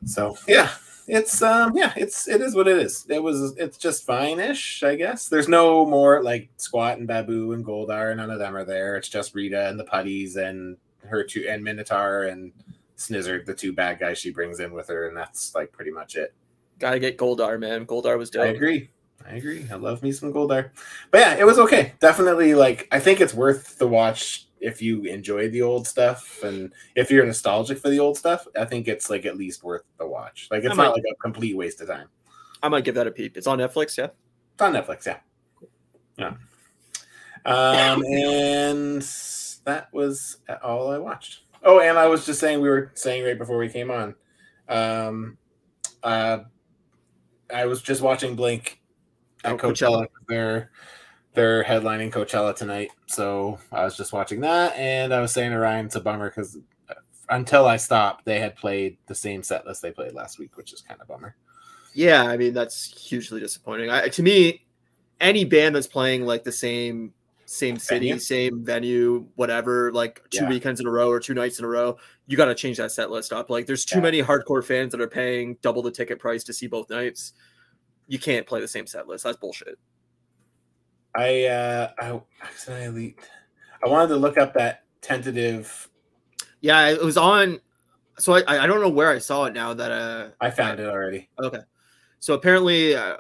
[0.06, 0.70] so yeah,
[1.07, 3.07] it's um yeah, it's it is what it is.
[3.09, 5.29] It was it's just fine-ish, I guess.
[5.29, 8.97] There's no more like Squatt and Baboo and Goldar, none of them are there.
[8.97, 12.53] It's just Rita and the putties and her two and Minotaur and
[12.97, 16.16] Snizzard, the two bad guys she brings in with her, and that's like pretty much
[16.16, 16.35] it.
[16.79, 17.87] Gotta get Goldar, man.
[17.87, 18.90] Goldar was I agree.
[19.25, 19.66] I agree.
[19.71, 20.71] I love me some Goldar.
[21.11, 21.95] But yeah, it was okay.
[22.01, 26.73] Definitely like I think it's worth the watch if you enjoy the old stuff and
[26.95, 30.07] if you're nostalgic for the old stuff, I think it's like at least worth the
[30.07, 30.49] watch.
[30.51, 32.09] Like it's might- not like a complete waste of time.
[32.62, 33.37] I might give that a peep.
[33.37, 34.09] It's on Netflix, yeah.
[34.55, 35.19] It's on Netflix, yeah.
[36.16, 36.35] Yeah.
[37.45, 39.03] Um, and
[39.64, 41.40] that was all I watched.
[41.62, 44.14] Oh, and I was just saying, we were saying right before we came on.
[44.69, 45.37] Um,
[46.03, 46.38] uh,
[47.53, 48.81] I was just watching Blink
[49.45, 50.07] at Oh, Coachella.
[50.31, 50.69] Coachella.
[51.37, 55.59] They're headlining Coachella tonight, so I was just watching that, and I was saying to
[55.59, 56.59] Ryan, it's a bummer because
[57.29, 60.72] until I stopped, they had played the same set list they played last week, which
[60.72, 61.37] is kind of bummer.
[61.94, 63.88] Yeah, I mean that's hugely disappointing.
[63.90, 64.66] I, to me,
[65.20, 67.12] any band that's playing like the same
[67.46, 68.18] same city, Venue?
[68.20, 70.49] same venue, whatever, like two Yeah.
[70.49, 71.96] weekends in a row or two nights in a row,
[72.27, 73.51] you got to change that set list up.
[73.51, 74.03] Like there's too Yeah.
[74.03, 77.35] many hardcore fans that are paying double the ticket price to see both nights.
[78.09, 79.22] You can't play the same set list.
[79.25, 79.79] That's bullshit.
[81.16, 83.29] I uh I accidentally leaked
[83.85, 85.88] I wanted to look up that tentative
[86.61, 87.61] Yeah, it was on.
[88.18, 90.88] So I I don't know where I saw it now that uh I found it
[90.88, 91.29] already.
[91.38, 91.61] Okay.
[92.20, 93.18] So apparently, uh,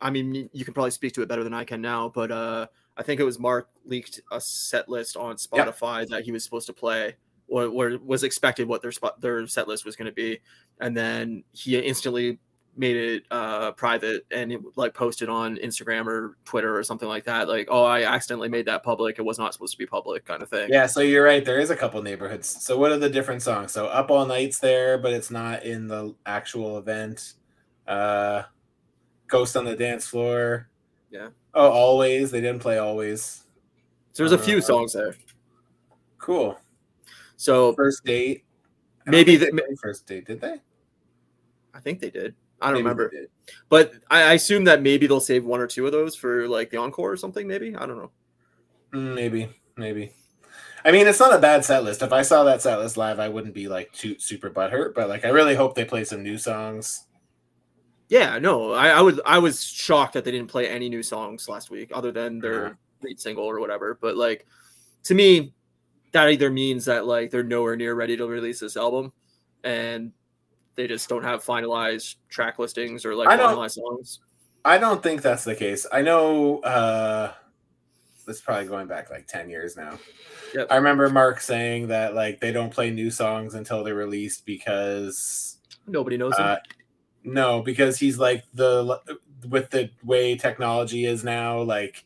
[0.00, 2.66] I mean, you can probably speak to it better than I can now, but uh,
[2.96, 6.66] I think it was Mark leaked a set list on Spotify that he was supposed
[6.68, 7.16] to play,
[7.48, 10.38] or, or was expected what their spot their set list was going to be,
[10.80, 12.38] and then he instantly
[12.78, 17.24] made it uh, private and it like posted on Instagram or Twitter or something like
[17.24, 19.18] that, like, "Oh, I accidentally made that public.
[19.18, 20.68] It was not supposed to be public," kind of thing.
[20.70, 21.44] Yeah, so you're right.
[21.44, 22.48] There is a couple neighborhoods.
[22.64, 23.72] So what are the different songs?
[23.72, 27.34] So Up All Night's there, but it's not in the actual event.
[27.86, 28.42] Uh
[29.26, 30.68] Ghost on the Dance Floor.
[31.10, 31.28] Yeah.
[31.54, 32.30] Oh, always.
[32.30, 33.44] They didn't play always.
[34.12, 35.14] So there's a few Uh, songs there.
[36.18, 36.58] Cool.
[37.36, 38.44] So First date.
[39.06, 40.26] I Maybe the- first date.
[40.26, 40.60] Did they?
[41.74, 42.34] I think they did.
[42.60, 43.12] I don't Maybe remember,
[43.68, 46.70] but I, I assume that maybe they'll save one or two of those for like
[46.70, 47.46] the encore or something.
[47.46, 48.10] Maybe I don't know.
[48.92, 50.12] Mm, Maybe, maybe.
[50.84, 52.02] I mean, it's not a bad set list.
[52.02, 54.94] If I saw that set list live, I wouldn't be like too super butthurt.
[54.94, 57.04] But like, I really hope they play some new songs.
[58.08, 59.20] Yeah, no, I, I would.
[59.26, 62.66] I was shocked that they didn't play any new songs last week, other than their
[62.66, 62.74] Uh-huh.
[63.02, 63.98] lead single or whatever.
[64.00, 64.46] But like,
[65.04, 65.52] to me,
[66.12, 69.12] that either means that like they're nowhere near ready to release this album,
[69.62, 70.12] and
[70.78, 74.20] they just don't have finalized track listings or like finalized songs.
[74.64, 75.86] I don't think that's the case.
[75.92, 77.32] I know uh
[78.24, 79.98] this is probably going back like 10 years now.
[80.54, 80.68] Yep.
[80.70, 85.58] I remember Mark saying that like they don't play new songs until they're released because
[85.88, 86.58] Nobody knows uh
[87.24, 89.00] no, because he's like the
[89.48, 92.04] with the way technology is now, like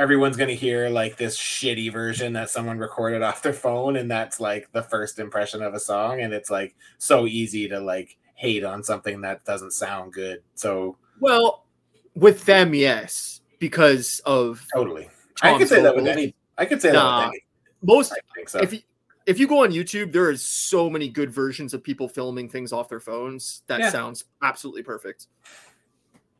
[0.00, 4.40] everyone's gonna hear like this shitty version that someone recorded off their phone, and that's
[4.40, 8.64] like the first impression of a song, and it's like so easy to like hate
[8.64, 10.42] on something that doesn't sound good.
[10.54, 11.66] So Well,
[12.14, 15.08] with them, yes, because of totally.
[15.42, 17.42] I Tom could say that with any I could say Nah, that with any
[17.82, 18.12] most.
[18.12, 18.60] I think so.
[18.60, 18.80] If you
[19.26, 22.72] if you go on YouTube, there is so many good versions of people filming things
[22.72, 23.62] off their phones.
[23.66, 23.90] That Yeah.
[23.90, 25.26] sounds absolutely perfect.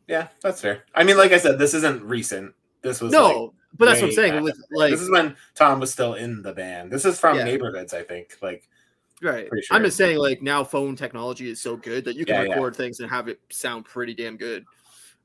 [0.09, 0.85] yeah, that's fair.
[0.95, 2.55] I mean, like I said, this isn't recent.
[2.83, 4.33] This was like, No, but that's what I'm saying.
[4.35, 4.81] back With in the day.
[4.81, 6.91] like this is when Tom was still in the band.
[6.91, 7.45] This is from Yeah.
[7.45, 8.37] neighborhoods, I think.
[8.43, 8.69] Like
[9.23, 12.37] right, pretty I'm just saying like now phone technology is so good that you can
[12.37, 12.49] Yeah, yeah.
[12.55, 14.65] record things and have it sound pretty damn good.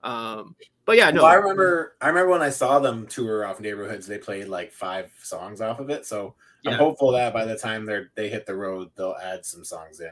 [0.03, 1.95] Um, but yeah, no, Well, I remember.
[2.01, 4.05] I remember when I saw them tour off neighborhoods.
[4.05, 6.05] They played like five songs off of it.
[6.05, 6.35] So
[6.67, 9.99] I'm hopeful that by the time they're they hit the road, they'll add some songs
[10.01, 10.11] in.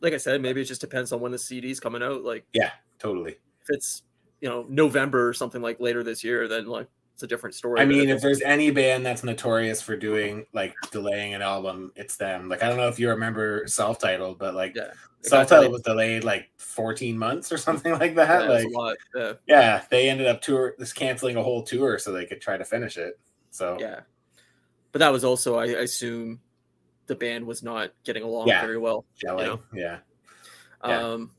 [0.00, 2.22] like I said, maybe it just depends on when the CD's coming out.
[2.22, 3.32] Like yeah, Totally.
[3.32, 4.02] if it's
[4.46, 7.80] you know November or something like later this year, then like it's a different story.
[7.80, 12.14] I mean, if there's any band that's notorious for doing like delaying an album, it's
[12.16, 12.48] them.
[12.48, 14.92] Like I don't know if you remember self-titled, but like Yeah.
[15.22, 18.48] self-titled was delayed like 14 months or something like that.
[18.48, 18.98] it's like.
[19.16, 19.32] Yeah.
[19.48, 22.64] yeah, they ended up tour just canceling a whole tour so they could try to
[22.64, 23.18] finish it.
[23.50, 24.00] So Yeah.
[24.92, 26.38] But that was also, I I assume,
[27.08, 28.60] the band was not getting along Yeah.
[28.60, 29.04] very well.
[29.24, 29.46] gelling.
[29.46, 29.60] know?
[29.74, 29.98] Yeah.
[30.86, 31.00] Yeah.
[31.02, 31.30] Um,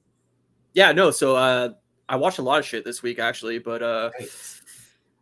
[0.73, 1.11] yeah, no.
[1.11, 1.69] So uh,
[2.09, 4.11] I watched a lot of shit this week actually, but uh,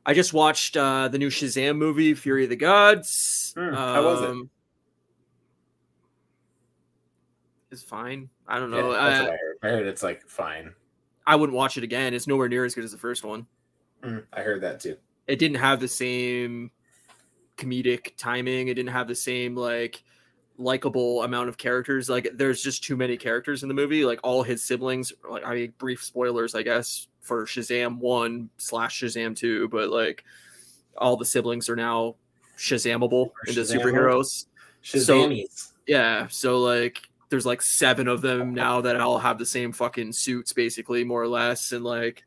[0.05, 3.53] I just watched uh, the new Shazam movie, Fury of the Gods.
[3.57, 4.29] Hmm, how was it?
[4.29, 4.49] Um,
[7.71, 8.29] It's fine.
[8.47, 8.91] I don't Yeah, know.
[8.93, 9.57] that's I, what I heard.
[9.63, 10.73] I heard it's like fine.
[11.27, 12.13] I wouldn't watch it again.
[12.13, 13.47] It's nowhere near as good as the first one.
[14.03, 14.95] Mm, I heard that too.
[15.27, 16.71] it didn't have the same
[17.57, 18.67] comedic timing.
[18.67, 20.03] It didn't have the same like
[20.57, 22.09] likable amount of characters.
[22.09, 24.05] Like there's just too many characters in the movie.
[24.05, 25.13] Like all his siblings.
[25.29, 30.23] Like I mean, brief spoilers, I guess, for Shazam one slash Shazam two, but like
[30.97, 32.15] all the siblings are now
[32.57, 34.45] Shazamable into superheroes.
[34.83, 35.71] Shazamies.
[35.87, 40.13] Yeah, so like there's like seven of them now that all have the same fucking
[40.13, 42.23] suits, basically, more or less, and like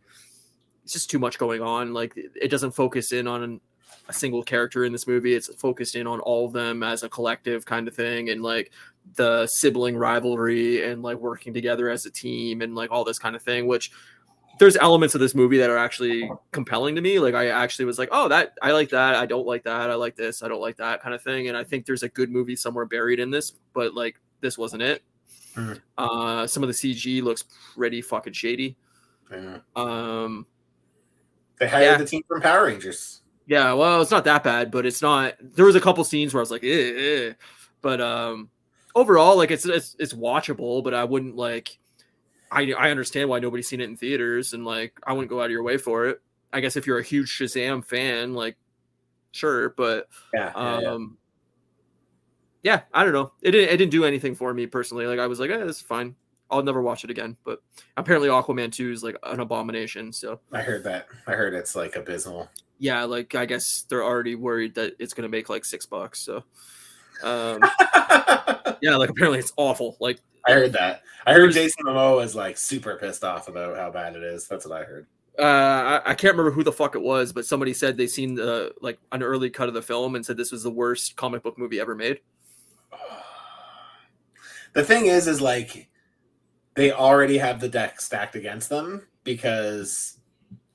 [0.84, 1.92] it's just too much going on.
[1.94, 3.60] Like it it doesn't focus in on
[4.08, 5.34] a single character in this movie.
[5.34, 8.72] It's focused in on all of them as a collective kind of thing, and like
[9.14, 13.36] the sibling rivalry and like working together as a team and like all this kind
[13.36, 13.66] of thing.
[13.66, 13.90] Which
[14.58, 17.18] there's elements of this movie that are actually compelling to me.
[17.20, 19.14] Like I actually was like, oh, that I like that.
[19.14, 19.88] I don't like that.
[19.90, 20.42] I like this.
[20.42, 21.48] I don't like that kind of thing.
[21.48, 24.82] And I think there's a good movie somewhere buried in this, but like this wasn't
[24.82, 25.02] it.
[25.54, 25.80] Mhm.
[25.96, 27.44] Uh, some of the CG looks
[27.74, 28.76] pretty fucking shady.
[29.30, 29.58] Yeah.
[29.76, 30.46] Um,
[31.60, 31.96] They hired Yeah.
[31.98, 33.22] the team from Power Rangers.
[33.48, 35.34] Yeah, well, it's not that bad, but it's not.
[35.40, 37.32] There was a couple scenes where I was like, eh, eh.
[37.80, 38.50] but um,
[38.94, 41.78] overall, like it's it's it's watchable, but I wouldn't like.
[42.52, 45.46] I I understand why nobody's seen it in theaters, and like I wouldn't go out
[45.46, 46.20] of your way for it.
[46.52, 48.56] I guess if you're a huge Shazam fan, like
[49.32, 50.52] sure, but Yeah.
[50.54, 50.90] yeah, yeah.
[50.90, 51.16] um,
[52.62, 53.32] yeah, I don't know.
[53.40, 55.06] It didn't it didn't do anything for me personally.
[55.06, 56.14] Like I was like, eh, is fine.
[56.50, 57.36] I'll never watch it again.
[57.44, 57.62] But
[57.96, 60.12] apparently, Aquaman two is like an abomination.
[60.12, 61.06] So I heard that.
[61.26, 62.50] I heard it's like abysmal.
[62.78, 66.20] Yeah, like I guess they're already worried that it's gonna make like six bucks.
[66.20, 66.44] So
[67.22, 67.60] um,
[68.80, 69.96] yeah, like apparently it's awful.
[70.00, 71.02] Like I heard that.
[71.26, 74.46] I heard Jason Momoa is like super pissed off about how bad it is.
[74.48, 75.06] That's what I heard.
[75.38, 78.34] uh, I, I can't remember who the fuck it was, but somebody said they seen
[78.34, 81.42] the like an early cut of the film and said this was the worst comic
[81.42, 82.20] book movie ever made.
[84.74, 85.88] The thing is, is like
[86.74, 90.18] they already have the deck stacked against them because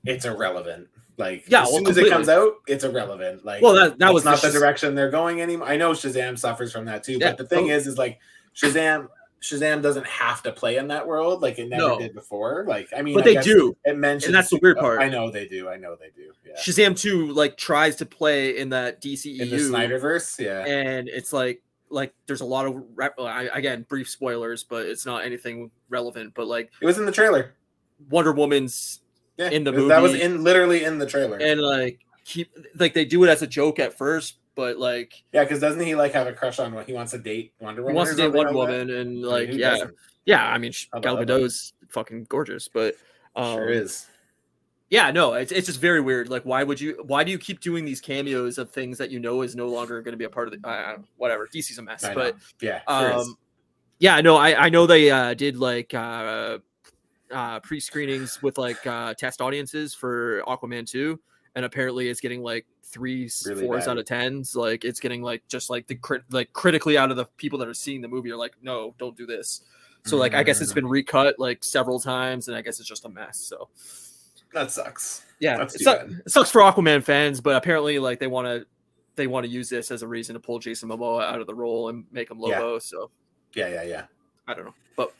[0.04, 0.88] it's irrelevant.
[1.16, 3.44] Like Yeah, as well, soon as it comes out, it's irrelevant.
[3.44, 5.68] Like Well, that that was not the the direction they're going anymore.
[5.68, 7.74] I know Shazam suffers from that too, Yeah, but the thing oh.
[7.74, 8.18] is, is like
[8.54, 9.08] Shazam,
[9.40, 11.98] Shazam doesn't have to play in that world like it never No.
[11.98, 12.64] did before.
[12.66, 13.76] Like I mean, but I they do.
[13.84, 15.00] It mentions And that's the weird part.
[15.00, 15.68] I know they do.
[15.68, 16.32] I know they do.
[16.44, 16.54] Yeah.
[16.60, 20.64] Shazam 2 like tries to play in that DCEU In the Snyderverse, yeah.
[20.66, 25.24] and it's like like there's a lot of rep- again brief spoilers but it's not
[25.24, 27.54] anything relevant but like It was in the trailer.
[28.10, 29.00] Wonder Woman's
[29.36, 29.50] Yeah.
[29.50, 29.88] In the movie.
[29.88, 31.38] That was in literally in the trailer.
[31.38, 35.42] and like keep like they do it as a joke at first but like yeah,
[35.42, 37.94] because doesn't he like have a crush on what he wants to date Wonder Woman?
[37.94, 38.72] he wants to date Wonder like that?
[38.72, 39.94] Woman and I mean, like yeah doesn't?
[40.24, 41.16] yeah I mean Gal?
[41.16, 42.94] Gadot's fucking gorgeous but
[43.36, 44.06] um, sure is.
[44.90, 47.60] yeah no it's, it's just very weird like why would you why do you keep
[47.60, 50.30] doing these cameos of things that you know is no longer going to be a
[50.30, 53.26] part of the I whatever DC's a mess but yeah, sure is.
[53.26, 53.36] um
[53.98, 56.58] yeah no i i know they uh did like uh
[57.32, 61.18] uh pre-screenings with like uh test audiences for aquaman 2
[61.56, 63.92] and apparently it's getting like three Really fours bad.
[63.92, 67.16] out of tens like it's getting like just like the crit like critically out of
[67.16, 69.62] the people that are seeing the movie are like no don't do this
[70.04, 73.04] so like i guess it's been recut like several times and i guess it's just
[73.06, 73.68] a mess so
[74.52, 75.24] that sucks.
[75.40, 76.20] yeah it, bad.
[76.26, 78.66] it sucks for aquaman fans but apparently like they want to
[79.16, 81.54] they want to use this as a reason to pull jason momoa out of the
[81.54, 82.60] role and make him Yeah.
[82.60, 83.10] lobo so
[83.54, 84.02] Yeah, yeah, yeah.
[84.46, 85.12] I don't know but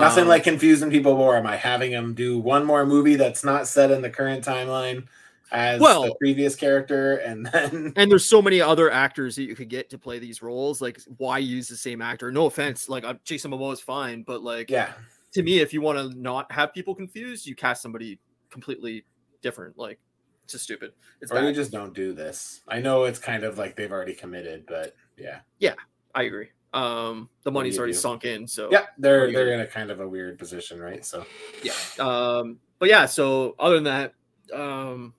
[0.00, 1.36] Nothing um, like confusing people more.
[1.36, 5.06] Am I having him do one more movie that's not set in the current timeline
[5.50, 9.68] as the previous character, and then and there's so many other actors that you could
[9.68, 10.80] get to play these roles.
[10.80, 12.32] Like, why use the same actor?
[12.32, 14.92] No offense, like Jason Momoa is fine, but like yeah,
[15.34, 18.18] to me, if you want to not have people confused, you cast somebody
[18.50, 19.04] completely
[19.42, 19.76] different.
[19.76, 19.98] Like,
[20.44, 20.92] it's just stupid.
[21.20, 22.62] It's or you just don't do this.
[22.66, 25.74] I know it's kind of like they've already committed, but yeah, yeah,
[26.14, 26.48] I agree.
[26.72, 27.98] Um, the money's already do?
[27.98, 31.04] sunk in, so yeah, they're they're in a kind of a weird position, right?
[31.04, 31.24] So
[31.62, 31.74] yeah.
[31.98, 33.06] Um, but yeah.
[33.06, 34.14] So other than that,
[34.54, 35.14] um,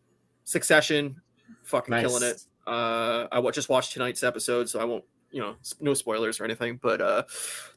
[0.45, 1.21] Succession,
[1.63, 2.05] fucking nice.
[2.05, 2.45] killing it.
[2.67, 6.79] Uh, I just watched tonight's episode, so I won't, you know, no spoilers or anything.
[6.81, 7.23] But uh,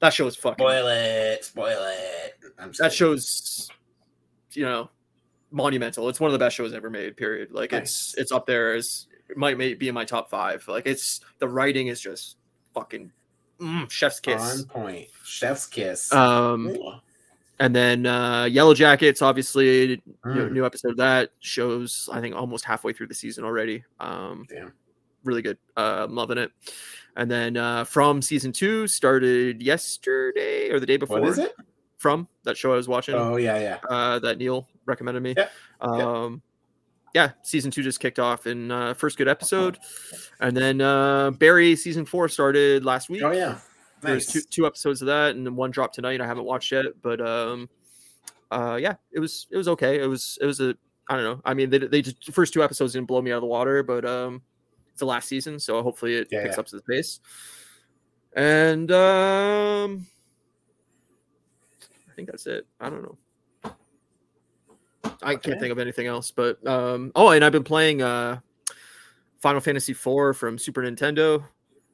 [0.00, 0.64] that show is fucking.
[0.64, 2.34] Spoil it, spoil it.
[2.58, 2.90] I'm that kidding.
[2.90, 3.70] show's,
[4.52, 4.90] you know,
[5.50, 6.08] monumental.
[6.08, 7.16] It's one of the best shows ever made.
[7.16, 7.52] Period.
[7.52, 10.66] Like it's it's up there as it might may be in my top five.
[10.66, 12.36] Like it's the writing is just
[12.74, 13.12] fucking
[13.60, 14.60] mm, chef's kiss.
[14.60, 15.08] on point.
[15.24, 16.12] Chef's kiss.
[16.12, 16.92] Um, Ooh.
[17.58, 20.52] and then uh, Yellowjackets, obviously, new, Mm.
[20.52, 22.08] new episode of that shows.
[22.12, 23.84] I think almost halfway through the season already.
[24.00, 24.72] Um, Damn.
[25.24, 25.58] really good.
[25.76, 26.50] Uh, I'm loving it.
[27.16, 31.20] And then uh, from season two started yesterday or the day before.
[31.20, 31.52] What is it?
[31.96, 33.14] From that show I was watching.
[33.14, 33.78] Oh yeah, yeah.
[33.88, 35.34] uh, that Neil recommended me.
[35.36, 35.48] Yeah,
[35.80, 36.36] Um, yeah,
[37.42, 39.78] season two just kicked off in uh, first good episode,
[40.40, 43.22] and then uh, Barry season four started last week.
[43.22, 43.58] Oh yeah.
[44.02, 46.20] There's two two episodes of that, and then one dropped tonight.
[46.20, 47.68] I haven't watched yet, but um,
[48.50, 50.00] uh, yeah, it was it was okay.
[50.00, 50.76] It was it was a
[51.08, 51.40] I don't know.
[51.44, 53.46] I mean, they they just, the first two episodes didn't blow me out of the
[53.48, 54.42] water, but um,
[54.90, 56.60] it's the last season, so hopefully it Yeah, picks yeah.
[56.60, 57.20] up to the pace.
[58.34, 60.06] And um,
[62.10, 62.66] I think that's it.
[62.78, 63.16] I don't know.
[65.22, 65.50] I Okay.
[65.50, 68.40] can't think of anything else, but um, oh, and I've been playing uh,
[69.40, 71.44] Final Fantasy IV from Super Nintendo.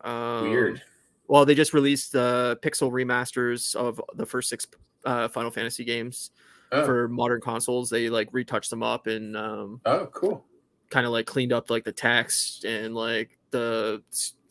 [0.03, 0.83] Um, Weird.
[1.29, 4.67] Well, they just released the pixel remasters of the first six
[5.05, 6.31] uh, Final Fantasy games
[6.73, 7.91] Oh, for modern consoles.
[7.91, 10.45] They like retouched them up and um, oh, cool.
[10.91, 14.03] kind of like cleaned up like the text and like the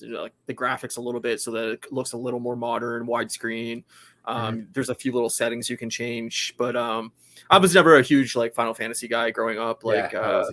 [0.02, 3.84] like the graphics a little bit so that it looks a little more modern, widescreen.
[4.26, 7.12] Um, There's a few little settings you can change, but um,
[7.50, 9.84] I was never a huge like Final Fantasy guy growing up.
[9.84, 10.46] Like yeah, uh,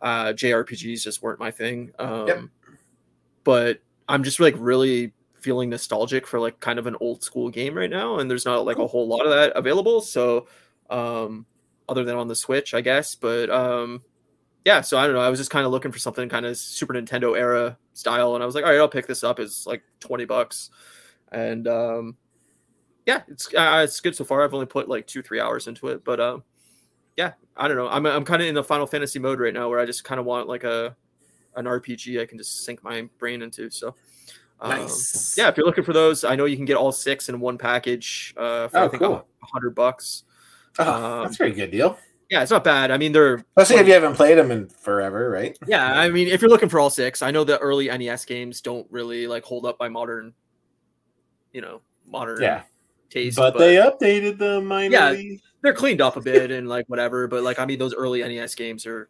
[0.00, 1.92] uh, JRPGs just weren't my thing.
[1.98, 2.40] Um, Yep.
[3.42, 7.76] But I'm just like really feeling nostalgic for like kind of an old school game
[7.76, 10.00] right now, and there's not like a whole lot of that available.
[10.00, 10.46] So,
[10.90, 11.46] um,
[11.88, 13.14] other than on the Switch, I guess.
[13.14, 14.02] But um,
[14.64, 15.22] yeah, so I don't know.
[15.22, 18.42] I was just kind of looking for something kind of Super Nintendo era style, and
[18.42, 19.40] I was like, all right, I'll pick this up.
[19.40, 20.70] It's like twenty bucks,
[21.32, 22.16] and um,
[23.06, 24.42] yeah, it's uh, it's good so far.
[24.44, 26.44] I've only put like two three hours into it, but um,
[27.16, 27.88] yeah, I don't know.
[27.88, 30.18] I'm I'm kind of in the Final Fantasy mode right now, where I just kind
[30.20, 30.96] of want like a
[31.56, 33.70] an RPG I can just sink my brain into.
[33.70, 33.94] So.
[34.60, 35.34] um, Nice.
[35.36, 37.58] yeah, if you're looking for those, I know you can get all six in one
[37.58, 39.26] package uh, for I Oh, think cool.
[39.42, 40.24] hundred bucks.
[40.78, 41.98] Oh, um, that's a pretty good deal.
[42.30, 42.92] Yeah, it's not bad.
[42.92, 45.58] I mean, they're Especially if you haven't played them in forever, right?
[45.66, 45.98] yeah.
[46.00, 48.86] I mean, if you're looking for all six, I know the early NES games don't
[48.88, 50.32] really like hold up by modern,
[51.52, 52.62] you know, modern Yeah.
[53.10, 53.36] Taste.
[53.36, 55.40] But, they updated them minorly.
[55.62, 57.28] they're cleaned up a bit and like whatever.
[57.28, 59.08] But like, I mean, those early NES games are,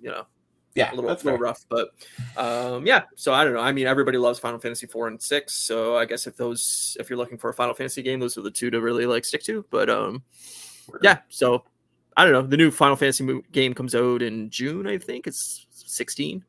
[0.00, 0.26] you know,
[0.74, 1.64] Yeah, a little, that's little rough.
[1.68, 1.90] But
[2.36, 3.60] um, yeah, so I don't know.
[3.60, 5.66] I mean, everybody loves Final Fantasy four and six.
[5.66, 8.42] So I guess if those, if you're looking for a Final Fantasy game, those are
[8.42, 9.64] the two to really like stick to.
[9.70, 10.22] But um,
[11.02, 11.64] yeah, so
[12.16, 12.42] I don't know.
[12.42, 15.26] The new Final Fantasy game comes out in June, I think.
[15.26, 16.44] It's 16.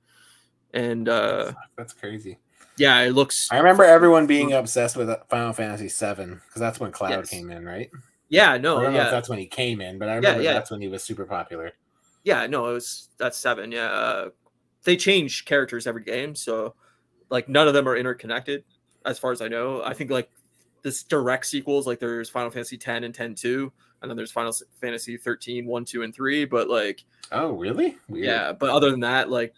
[0.74, 2.38] And uh that's crazy.
[2.82, 3.48] Yeah, it looks.
[3.52, 7.30] I remember everyone being obsessed with Final Fantasy VII because that's when Cloud Yes.
[7.30, 7.90] came in, right?
[8.30, 10.54] Yeah, I no, don't know if that's when he came in, but I remember yeah.
[10.54, 11.74] that's when he was super popular.
[12.24, 13.72] yeah, no, it was that's seven.
[13.72, 14.30] Yeah, uh,
[14.84, 16.74] they change characters every game, so
[17.30, 18.64] like none of them are interconnected,
[19.06, 19.84] as far as I know.
[19.84, 20.30] I think like
[20.82, 24.54] this direct sequels, like there's Final Fantasy 10 and 10 2, and then there's Final
[24.80, 26.46] Fantasy 13 1, 2, and 3.
[26.46, 27.98] But like, Oh, really?
[28.10, 28.26] Weird.
[28.26, 29.54] yeah, but other than that, like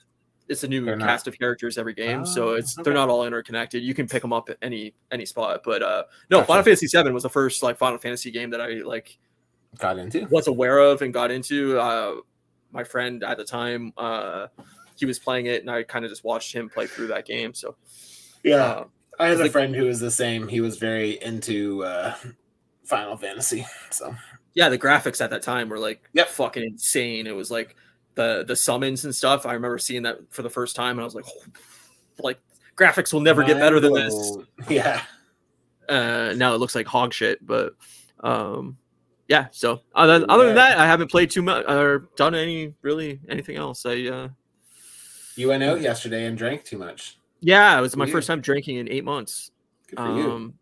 [0.54, 2.84] it's a new They're not- cast of characters every game, so Oh, it's okay.
[2.84, 3.84] they're not all interconnected.
[3.84, 5.62] You can pick them up at any any spot.
[5.66, 6.48] But uh no, Gotcha.
[6.48, 9.18] Final Fantasy 7 was the first like Final Fantasy game that I like
[9.78, 10.26] Got into.
[10.28, 11.78] was aware of and got into.
[11.80, 12.16] Uh,
[12.72, 14.48] my friend at the time, uh,
[14.96, 17.54] he was playing it, and I kind of just watched him play through that game.
[17.54, 17.76] So,
[18.44, 18.56] Yeah.
[18.64, 18.84] uh,
[19.20, 20.48] I had a like- friend who was the same.
[20.48, 22.16] He was very into uh,
[22.86, 23.66] Final Fantasy.
[23.92, 24.16] So
[24.56, 26.30] yeah, the graphics at that time were like Yep.
[26.30, 27.26] fucking insane.
[27.28, 27.76] It was like
[28.16, 29.46] the the summons and stuff.
[29.46, 31.26] I remember seeing that for the first time, and I was like,
[32.20, 32.40] like
[32.78, 34.38] graphics will never get better than this.
[34.70, 35.02] Yeah.
[35.90, 37.74] Uh, now it looks like hog shit, but
[38.22, 38.78] um,
[39.28, 39.48] yeah.
[39.52, 43.20] So other than, other than that, I haven't played too much or done any really
[43.28, 43.86] anything else.
[43.86, 44.30] I uh,
[45.36, 47.18] You went out yesterday and drank too much.
[47.42, 48.12] yeah, it was my you.
[48.12, 49.52] first time drinking in eight months.
[49.88, 50.32] Good for you.
[50.32, 50.54] Um,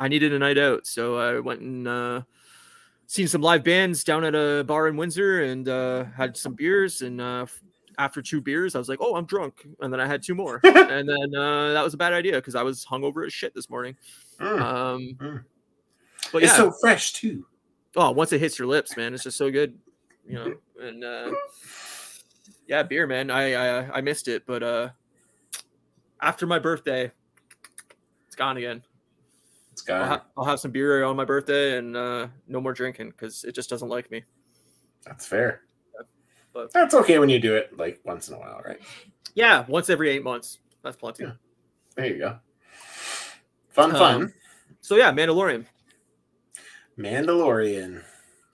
[0.00, 2.22] I needed a night out, so I went and uh,
[3.06, 7.02] seen some live bands down at a bar in Windsor, and uh, had some beers.
[7.02, 7.46] And uh,
[7.98, 10.60] after two beers, I was like, "Oh, I'm drunk," and then I had two more,
[10.64, 13.68] and then uh, that was a bad idea because I was hungover as shit this
[13.70, 13.96] morning.
[14.40, 14.60] Mm.
[14.60, 15.44] Um, Mm.
[16.32, 17.46] but yeah, It's so fresh too.
[17.96, 19.78] oh, once it hits your lips, man, it's just so good,
[20.26, 20.54] you know.
[20.80, 21.30] And uh,
[22.66, 24.88] yeah, beer, man, I, I I missed it, but uh,
[26.20, 27.12] after my birthday,
[28.26, 28.82] it's gone again.
[29.74, 33.10] It's I'll, ha- I'll have some beer on my birthday and uh, no more drinking
[33.10, 34.22] because it just doesn't like me.
[35.04, 35.62] That's fair.
[36.52, 38.78] But- That's okay when you do it like once in a while, right?
[39.34, 40.60] Yeah, once every eight months.
[40.84, 41.24] That's plenty.
[41.24, 41.32] Yeah.
[41.96, 42.38] There you go.
[43.70, 44.14] Fun, fun.
[44.22, 44.32] Um,
[44.80, 45.66] So yeah, Mandalorian
[46.96, 48.02] Mandalorian,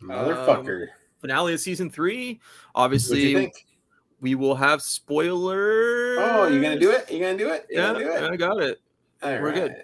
[0.03, 0.87] motherfucker.
[1.21, 2.41] finale of season three.
[2.75, 3.53] Obviously,
[4.23, 6.19] we will have spoilers.
[6.23, 7.11] Oh, you gonna do it?
[7.11, 7.67] You gonna do it?
[7.69, 8.23] You Yeah, do it?
[8.33, 8.79] I got it.
[9.23, 9.75] All we're good.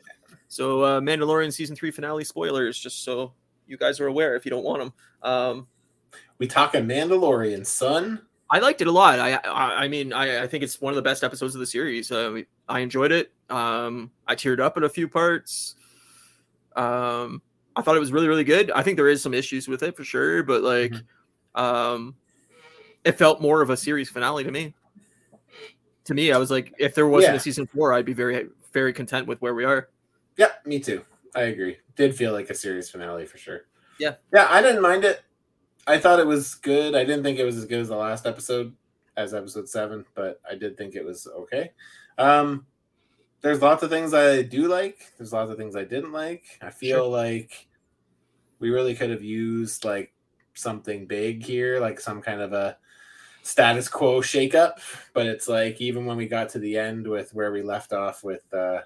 [0.48, 3.32] So uh, Mandalorian season three finale spoilers, just so
[3.66, 4.92] you guys are aware if you don't want them.
[5.22, 5.66] Um,
[6.38, 8.22] We talking Mandalorian, son.
[8.48, 9.18] I liked it a lot.
[9.18, 11.66] I I, I mean, I, I think it's one of the best episodes of the
[11.66, 12.12] series.
[12.12, 13.32] Uh, I enjoyed it.
[13.50, 15.74] Um, I teared up in a few parts.
[16.76, 17.42] Um,
[17.74, 18.70] I thought it was really really good.
[18.70, 20.92] I think there is some issues with it for sure, but like,
[21.56, 22.14] um,
[23.04, 24.74] it felt more of a series finale to me.
[26.04, 27.38] To me, I was like, if there wasn't Yeah.
[27.38, 29.88] a season four, I'd be very very content with where we are.
[30.37, 31.05] Yeah, me too.
[31.35, 31.79] I agree.
[31.96, 33.62] Did feel like a series finale for sure.
[33.99, 34.14] Yeah.
[34.33, 35.22] Yeah, I didn't mind it.
[35.87, 36.94] I thought it was good.
[36.94, 38.75] I didn't think it was as good as the last episode,
[39.16, 41.72] as episode seven, but I did think it was okay.
[42.18, 42.66] Um,
[43.40, 44.99] there's lots of things I do like.
[45.16, 46.44] There's lots of things I didn't like.
[46.61, 47.09] I feel Sure.
[47.09, 47.68] like
[48.59, 50.12] we really could have used like
[50.55, 52.77] something big here, like some kind of a
[53.42, 54.81] status quo shakeup.
[55.12, 58.25] But it's like even when we got to the end with where we left off
[58.25, 58.81] with uh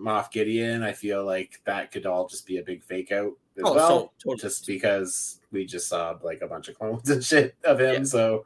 [0.00, 3.62] Moff Gideon, I feel like that could all just be a big fake out as
[3.64, 3.88] Oh, well.
[3.88, 4.36] so totally.
[4.40, 7.94] Just because we just saw like a bunch of clones and shit of him.
[7.94, 8.02] Yeah.
[8.04, 8.44] So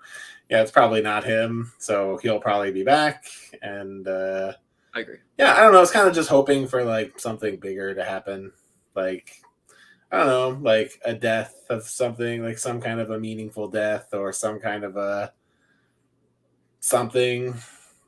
[0.51, 1.73] yeah, it's probably not him.
[1.79, 3.25] So he'll probably be back.
[3.62, 4.53] And uh
[4.95, 5.19] I agree.
[5.38, 5.79] yeah, I don't know.
[5.79, 8.53] I was kind of just hoping for like something bigger to happen.
[8.95, 9.43] Like
[10.12, 14.14] I don't know, like a death of something, like some kind of a meaningful death
[14.14, 15.33] or some kind of a
[16.81, 17.55] something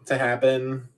[0.07, 0.89] to happen.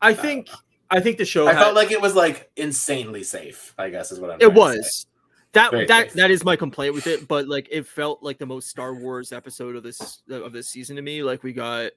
[0.00, 0.48] I think
[0.90, 1.46] I think the show.
[1.46, 3.74] I had- felt like it was like insanely safe.
[3.78, 4.40] I guess is what I'm.
[4.40, 4.52] Saying.
[4.52, 5.06] It was
[5.52, 6.12] that Very that safe.
[6.14, 9.32] that is my complaint with it but like it felt like the most star wars
[9.32, 11.90] episode of this of this season to me like we got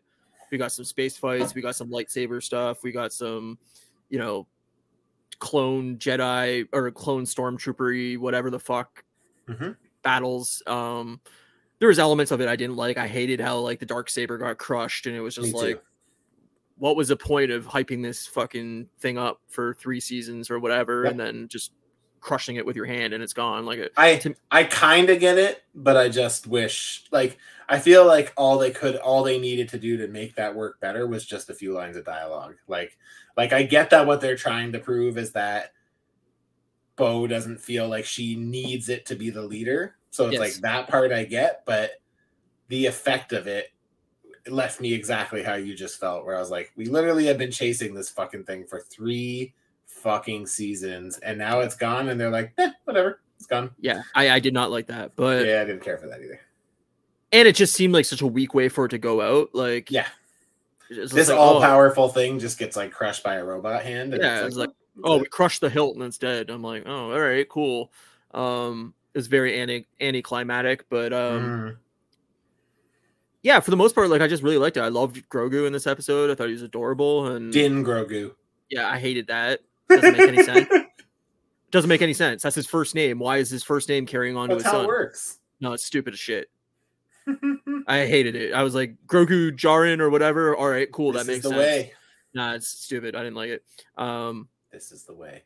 [0.52, 3.60] we got some space fights we got some lightsaber stuff we got some
[4.10, 4.48] you know
[5.38, 9.04] clone jedi or clone stormtroopery whatever the fuck
[9.48, 9.76] Mhm.
[10.02, 11.20] battles um
[11.78, 14.40] there was elements of it i didn't like i hated how like the dark saber
[14.40, 15.80] got crushed and it was Me just too.
[16.78, 21.04] What was the point of hyping this fucking thing up for three seasons or whatever
[21.04, 21.12] Yep.
[21.12, 21.72] and then just
[22.20, 25.20] crushing it with your hand and it's gone like it I to- I kind of
[25.20, 29.40] get it, but I just wish like I feel like all they could all they
[29.40, 32.56] needed to do to make that work better was just a few lines of dialogue.
[32.68, 32.98] Like
[33.36, 35.74] like I get that what they're trying to prove is that
[36.96, 39.96] Bo doesn't feel like she needs it to be the leader.
[40.12, 40.40] So it's Yes.
[40.40, 42.00] like that part I get, but
[42.70, 43.73] the effect of it
[44.48, 47.52] left me exactly how you just felt where I was like we literally have been
[47.52, 49.54] chasing this fucking thing for 3
[49.86, 53.72] fucking seasons and now it's gone and they're like, eh, whatever, it's gone.
[53.80, 56.42] yeah I, I did not like that but Yeah, I didn't care for that either.
[57.32, 59.90] and it just seemed like such a weak way for it to go out like
[59.90, 60.08] Yeah.
[60.90, 64.14] This like, all oh, powerful thing just gets like crushed by a robot hand.
[64.14, 64.70] and Yeah, it's like,
[65.04, 66.52] oh, we crushed the hilt and it's dead.
[66.52, 67.92] I'm like, oh, all right, cool.
[68.32, 71.76] Um, it's very anti anticlimactic, but um, Mm.
[73.44, 74.82] Yeah, for the most part, like I just really liked it.
[74.82, 76.32] I loved Grogu in this episode.
[76.32, 78.34] I thought he was adorable, and Din Grogu.
[78.70, 79.60] yeah, I hated that.
[79.90, 80.68] Doesn't make any sense.
[81.72, 82.42] Doesn't make any sense.
[82.44, 83.20] That's his first name.
[83.20, 84.86] Why is his first name carrying on to his how son?
[84.86, 85.40] it works.
[85.60, 86.50] No, it's stupid as shit.
[87.88, 88.54] I hated it.
[88.54, 90.56] I was like Grogu Jarin or whatever.
[90.56, 91.12] All right, cool.
[91.14, 91.60] this that is makes the sense.
[91.60, 91.94] way.
[92.34, 93.16] Nah, it's stupid.
[93.16, 93.64] I didn't like it.
[93.98, 95.44] Um, This is the way.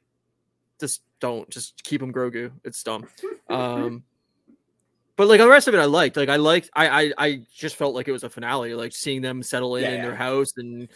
[0.80, 1.50] just don't.
[1.50, 2.52] Just keep him Grogu.
[2.64, 3.08] It's dumb.
[3.50, 4.04] Um,
[5.18, 6.16] but like the rest of it, I liked.
[6.16, 6.70] Like I liked.
[6.74, 8.74] I I, I just felt like it was a finale.
[8.74, 10.02] Like seeing them settle in in Yeah.
[10.04, 10.88] their house and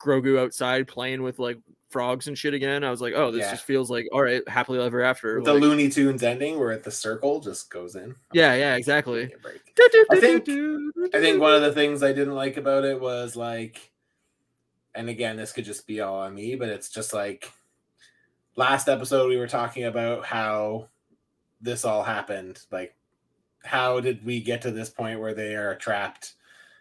[0.00, 1.58] Grogu outside playing with like
[1.90, 2.82] frogs and shit again.
[2.82, 3.50] I was like, oh, this Yeah.
[3.52, 5.36] just feels like all right, happily ever after.
[5.36, 8.16] With the Looney Tunes ending, where the circle just goes in.
[8.32, 9.26] yeah, yeah, exactly.
[9.26, 9.60] Me a break.
[10.10, 10.48] I think-
[11.14, 13.92] I think one of the things I didn't like about it was like,
[14.94, 17.52] and again, this could just be all on me, but it's just like
[18.56, 20.88] last episode we were talking about how
[21.60, 22.58] this all happened.
[22.70, 22.94] Like,
[23.64, 26.34] how did we get to this point where they are trapped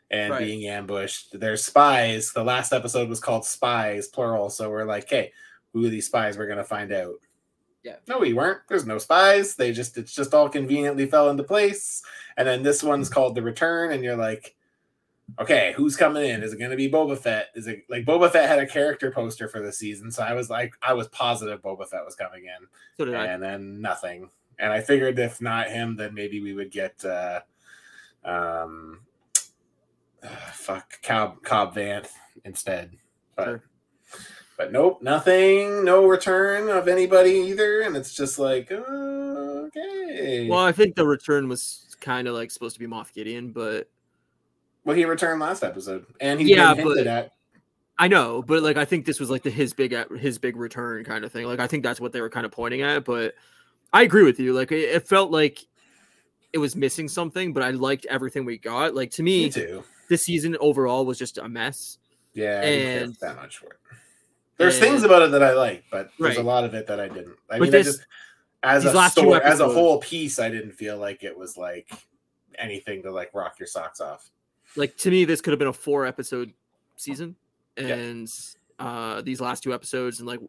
[0.10, 0.40] and Right.
[0.46, 1.40] being ambushed?
[1.40, 2.34] There's spies.
[2.34, 4.50] The last episode was called Spies, plural.
[4.50, 5.32] So we're like, hey,
[5.74, 6.38] who are these spies?
[6.38, 7.16] We're gonna find out.
[7.84, 7.96] Yeah.
[8.08, 8.60] No, we weren't.
[8.68, 9.56] There's no spies.
[9.56, 12.04] They just it's just all conveniently fell into place.
[12.38, 13.14] And then this one's mm-hmm.
[13.14, 14.56] called The Return, and you're like,
[15.40, 16.44] okay, who's coming in?
[16.44, 17.48] Is it going to be Boba Fett?
[17.56, 20.50] Is it like Boba Fett had a character poster for the season, so I was
[20.50, 22.68] like, I was positive Boba Fett was coming in,
[22.98, 23.26] So did I.
[23.28, 24.30] and then nothing.
[24.62, 27.42] And I figured if not him, then maybe we would get, uh,
[28.24, 29.00] um,
[30.24, 32.10] uh, fuck Cobb Cobb Vanth
[32.46, 32.92] instead,
[33.36, 33.46] but.
[33.46, 33.64] Sure.
[34.58, 40.48] But nope, nothing, no return of anybody either, and it's just like okay.
[40.48, 43.90] Well, I think the return was kind of like supposed to be Moff Gideon, but
[44.86, 47.32] Well, he returned last episode, and he Yeah, been hinted but- at.
[47.98, 51.04] I know, but like I think this was like the his big his big return
[51.06, 51.48] kind of thing.
[51.48, 53.04] Like I think that's what they were kind of pointing at.
[53.04, 53.34] But
[53.94, 54.54] I agree with you.
[54.54, 55.60] Like it, it felt like
[56.54, 58.96] it was missing something, but I liked everything we got.
[58.96, 59.84] Like to me, Me too.
[60.10, 61.98] this season overall was just a mess.
[62.34, 63.78] Yeah, And- that much for it.
[64.58, 67.00] There's and- things about it that I like, but there's a lot of it that
[67.00, 67.36] I didn't.
[67.50, 67.88] I But mean, this-
[68.64, 71.58] I just as a story, as a whole piece, I didn't feel like it was
[71.58, 71.90] like
[72.60, 74.30] anything to like rock your socks off.
[74.76, 76.54] Like to me, this could have been a four episode
[76.96, 77.36] season,
[77.78, 77.88] Yeah.
[77.96, 78.30] and
[78.80, 80.40] uh these last two episodes and like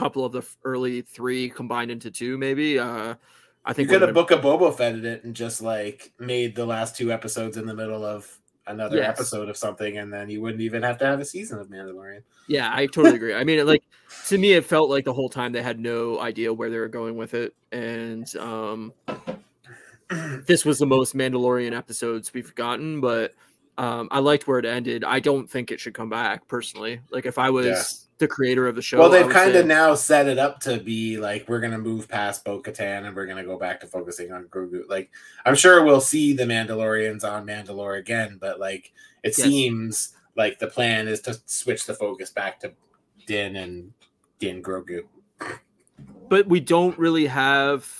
[0.00, 2.78] couple of the early three combined into two, maybe.
[2.78, 3.14] Uh
[3.62, 6.56] I You think could would've have book a Boba Fetted it and just like made
[6.56, 8.26] the last two episodes in the middle of
[8.66, 9.18] another Yes.
[9.18, 12.22] episode of something, and then you wouldn't even have to have a season of Mandalorian.
[12.48, 13.34] Yeah, I totally agree.
[13.34, 13.82] I mean, like
[14.28, 16.88] to me, it felt like the whole time they had no idea where they were
[16.88, 18.92] going with it, and um,
[20.46, 23.00] this was the most Mandalorian episodes we've gotten.
[23.02, 23.34] But
[23.76, 25.04] um, I liked where it ended.
[25.04, 27.00] I don't think it should come back personally.
[27.10, 28.06] Like if I was.
[28.20, 31.16] The creator of the show, well, they've kind of now set it up to be
[31.16, 34.44] like we're gonna move past Bo Katan and we're gonna go back to focusing on
[34.44, 34.88] Grogu.
[34.88, 35.10] Like
[35.44, 38.92] I'm sure we'll see the Mandalorians on Mandalore again, but like
[39.24, 39.46] it Yes.
[39.46, 42.72] seems like the plan is to switch the focus back to
[43.26, 43.92] Din and
[44.38, 45.02] Din Grogu.
[46.28, 47.90] but we don't really have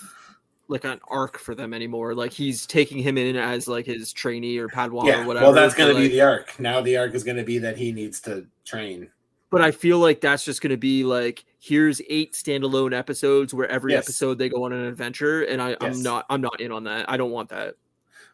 [0.69, 2.15] like an arc for them anymore.
[2.15, 5.47] Like he's taking him in as like his trainee or Padawan yeah, or whatever.
[5.47, 6.61] well, that's but, gonna be like- the arc.
[6.61, 9.11] Now the arc is gonna be that he needs to train.
[9.51, 13.69] But I feel like that's just going to be like here's eight standalone episodes where
[13.69, 14.05] every Yes.
[14.05, 15.79] episode they go on an adventure, and I, Yes.
[15.83, 17.11] I'm not I'm not in on that.
[17.11, 17.75] I don't want that.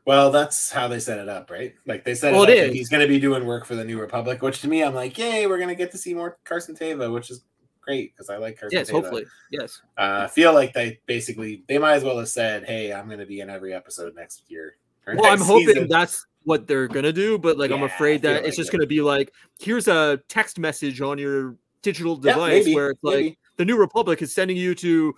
[0.05, 1.75] Well, that's how they set it up, right?
[1.85, 4.41] Like they said, Well, it he's going to be doing work for the New Republic,
[4.41, 7.13] which to me, I'm like, yay, we're going to get to see more Carson Teva,
[7.13, 7.43] which is
[7.81, 8.79] great because I like Carson.
[8.79, 8.93] Yes, Teva.
[8.93, 9.83] hopefully, yes.
[9.99, 13.19] Uh, I feel like they basically they might as well have said, "Hey, I'm going
[13.19, 14.77] to be in every episode next year."
[15.09, 18.57] Well, I'm hoping season." that's what they're gonna do, but like I'm afraid that it's
[18.57, 18.77] just it.
[18.77, 23.03] gonna be like here's a text message on your digital Yeah, device maybe, where it's
[23.03, 23.39] like maybe.
[23.57, 25.15] the New Republic is sending you to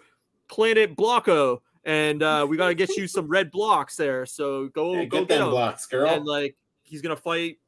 [0.49, 4.25] Planet Blocko, and uh, we got to get you some red blocks there.
[4.25, 5.51] So go Yeah, go get get them.
[5.51, 6.09] blocks, girl.
[6.09, 7.59] and like he's gonna fight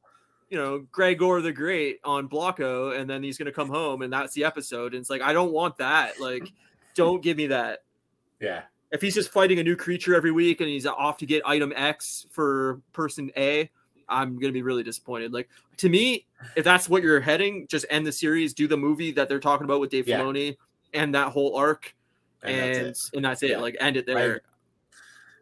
[0.49, 4.33] you know gregor the great on blocko and then he's gonna come home and that's
[4.33, 6.51] the episode and it's like i don't want that like
[6.95, 7.79] don't give me that
[8.41, 11.41] yeah, if he's just fighting a new creature every week and he's off to get
[11.45, 13.69] item x for person a
[14.09, 16.25] i'm gonna be really disappointed like to me
[16.55, 19.65] if that's what you're heading just end the series do the movie that they're talking
[19.65, 20.19] about with dave Yeah.
[20.19, 20.57] filoni
[20.93, 21.95] and that whole arc
[22.43, 23.15] and, and that's it.
[23.15, 23.57] and that's it Yeah.
[23.59, 24.41] like end it there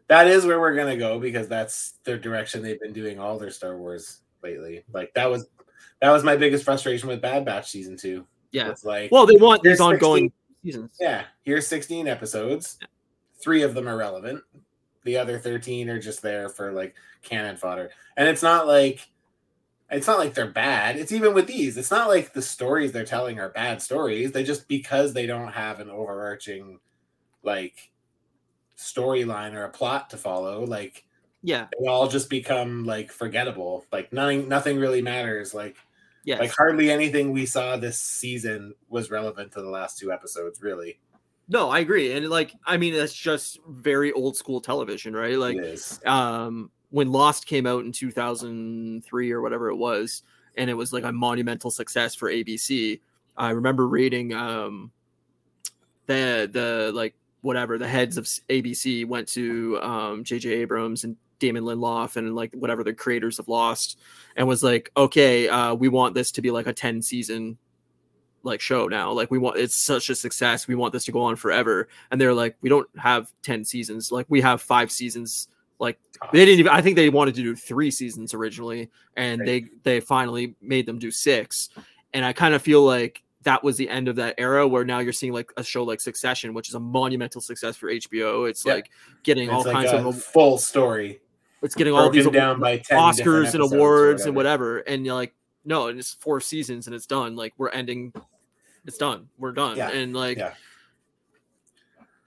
[0.08, 3.38] That is where we're going to go because that's the direction they've been doing all
[3.38, 4.82] their Star Wars lately.
[4.92, 5.46] Like that was
[6.00, 8.26] that was my biggest frustration with Bad Batch season two.
[8.50, 10.32] yeah It's like, well they want these ongoing
[10.64, 12.78] seasons Yeah, here's 16 episodes.
[13.42, 14.42] Three of them are relevant.
[15.04, 17.90] The other 13 are just there for like cannon fodder.
[18.16, 19.08] And it's not like
[19.90, 20.96] It's not like they're bad.
[20.96, 21.76] It's even with these.
[21.76, 24.32] It's not like the stories they're telling are bad stories.
[24.32, 26.78] They just because they don't have an overarching
[27.42, 27.90] like
[28.78, 31.04] storyline or a plot to follow, like
[31.42, 31.66] Yeah.
[31.80, 33.84] they all just become like forgettable.
[33.92, 35.54] Like nothing nothing really matters.
[35.54, 35.76] Like
[36.24, 40.60] yeah, like hardly anything we saw this season was relevant to the last two episodes,
[40.62, 40.98] really.
[41.50, 42.12] No, I agree.
[42.12, 45.36] And like, I mean, that's just very old school television, right?
[45.36, 45.56] Like,
[46.06, 50.22] um when Lost came out in 2003 or whatever it was
[50.56, 53.00] and it was like a monumental success for ABC
[53.36, 54.90] I remember reading um
[56.06, 61.64] the the like whatever the heads of ABC went to um JJ Abrams and Damon
[61.64, 63.98] Lindelof and like whatever the creators of Lost
[64.36, 67.56] and was like okay uh we want this to be like a 10 season
[68.42, 69.12] like show now.
[69.12, 70.66] Like we want it's such a success.
[70.68, 71.88] We want this to go on forever.
[72.10, 74.10] And they're like we don't have 10 seasons.
[74.12, 75.48] Like we have 5 seasons.
[75.78, 75.98] Like
[76.32, 79.98] they didn't even i think they wanted to do three seasons originally and they they
[80.00, 81.70] finally made them do six.
[82.12, 84.98] And i kind of feel like that was the end of that era where now
[84.98, 88.66] you're seeing like a show like succession which is a monumental success for hbo it's
[88.66, 88.74] Yeah.
[88.74, 88.90] like
[89.22, 91.20] getting It's all like kinds a of full story.
[91.62, 94.74] it's getting all these down by 10 oscars and awards and whatever.
[94.74, 94.78] whatever.
[94.94, 95.34] And you're like
[95.64, 97.36] no and it's four seasons and it's done.
[97.36, 98.12] Like we're ending
[98.86, 99.90] it's done we're done Yeah.
[99.90, 100.54] and like Yeah.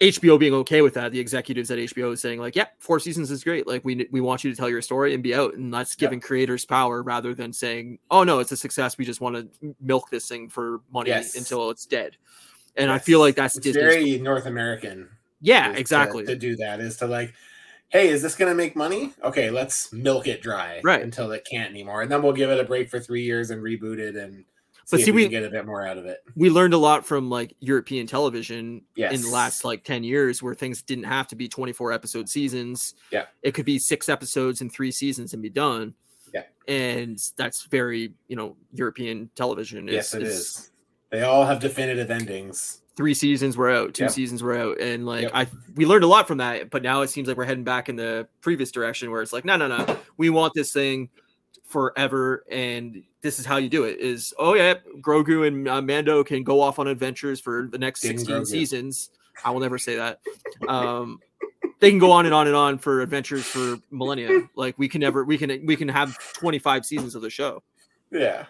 [0.01, 3.31] HBO being okay with that, the executives at HBO is saying like, "Yeah, four seasons
[3.31, 3.67] is great.
[3.67, 6.07] Like we we want you to tell your story and be out, and that's Yeah.
[6.07, 8.97] giving creators power rather than saying, "Oh no, it's a success.
[8.97, 11.35] We just want to milk this thing for money Yes.
[11.37, 12.17] until it's dead."
[12.75, 15.07] And I feel like that's it's very North American.
[15.39, 16.25] yeah, is to- exactly.
[16.25, 17.33] To, do that is to like,
[17.89, 19.13] hey, is this gonna make money?
[19.23, 21.01] Okay, let's milk it dry Right.
[21.01, 23.61] until it can't anymore, and then we'll give it a break for three years and
[23.63, 24.43] reboot it and
[24.91, 26.23] But see, see, we, get a bit more out of it.
[26.35, 30.53] we learned a lot from like European television in the last like 10 years where
[30.53, 32.95] things didn't have to be 24 episode seasons.
[33.11, 33.25] Yeah.
[33.43, 35.93] It could be six episodes and three seasons and be done.
[36.33, 36.43] Yeah.
[36.67, 39.87] And that's very, you know, European television.
[39.87, 40.71] is- yes, it is.
[41.11, 42.79] They all have definitive endings.
[42.95, 44.11] Three seasons were out, two Yep.
[44.11, 44.79] seasons were out.
[44.79, 45.31] And like Yep.
[45.33, 47.87] I we learned a lot from that, but now it seems like we're heading back
[47.89, 49.97] in the previous direction where it's like, no, no, no.
[50.17, 51.09] We want this thing
[51.73, 56.23] forever and this is how you do it is oh yeah grogu and uh, mando
[56.23, 58.47] can go off on adventures for the next Din 16 Grogu.
[58.47, 59.09] seasons.
[59.43, 60.19] I will never say that.
[60.67, 61.19] Um
[61.79, 64.47] they can go on and on and on for adventures for millennia.
[64.55, 67.63] Like we can never we can we can have 25 seasons of the show
[68.13, 68.45] Yeah.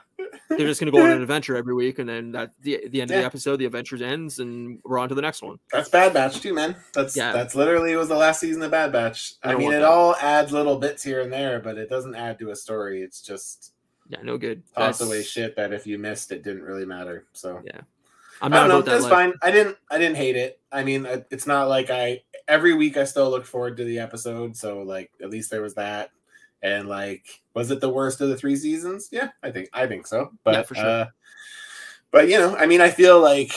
[0.50, 3.02] they're just going to go on an adventure every week and then that the, the
[3.02, 5.90] end of the episode the adventure ends and we're on to the next one That's
[5.90, 6.76] Bad Batch too, man.
[6.94, 7.32] That's Yeah.
[7.32, 9.34] that's literally was the last season of Bad Batch.
[9.44, 9.84] I I, mean, it that.
[9.84, 13.02] all adds little bits here and there, but it doesn't add to a story.
[13.02, 13.74] It's just
[14.10, 17.26] yeah no good toss That's- away shit that if you missed, it didn't really matter.
[17.34, 17.82] So Yeah.
[18.42, 18.76] i'm I not don't know.
[18.80, 19.12] about that It's life.
[19.12, 19.34] fine.
[19.42, 19.78] I didn't.
[19.90, 20.60] I didn't hate it.
[20.72, 24.00] I mean, uh, it's not like I every week I still look forward to the
[24.00, 24.58] episode.
[24.58, 26.12] So like, at least there was that.
[26.64, 29.10] And like, was it the worst of the three seasons?
[29.12, 30.32] Yeah, I think I think so.
[30.44, 30.86] But for sure.
[30.86, 31.06] uh,
[32.10, 33.52] but you know, I mean, I feel like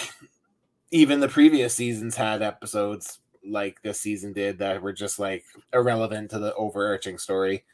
[0.90, 6.30] even the previous seasons had episodes like this season did that were just like irrelevant
[6.32, 7.64] to the overarching story.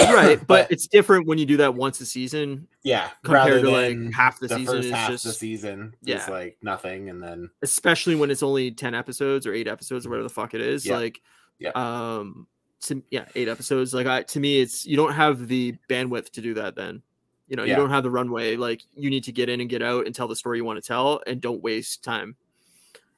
[0.00, 3.70] right but it's different when you do that once a season yeah, compared rather to,
[4.04, 6.22] like, half the season first is half just- the season Yeah.
[6.22, 10.08] is like nothing, and then especially when it's only 10 episodes or 8 episodes or
[10.08, 10.96] whatever the fuck it is Yeah.
[10.96, 11.20] like
[11.58, 11.72] Yeah.
[11.74, 12.46] um
[12.82, 16.40] to, yeah 8 episodes like I to me it's you don't have the bandwidth to
[16.40, 17.02] do that then
[17.48, 17.70] you know Yeah.
[17.70, 20.14] you don't have the runway like you need to get in and get out and
[20.14, 22.36] tell the story you want to tell and don't waste time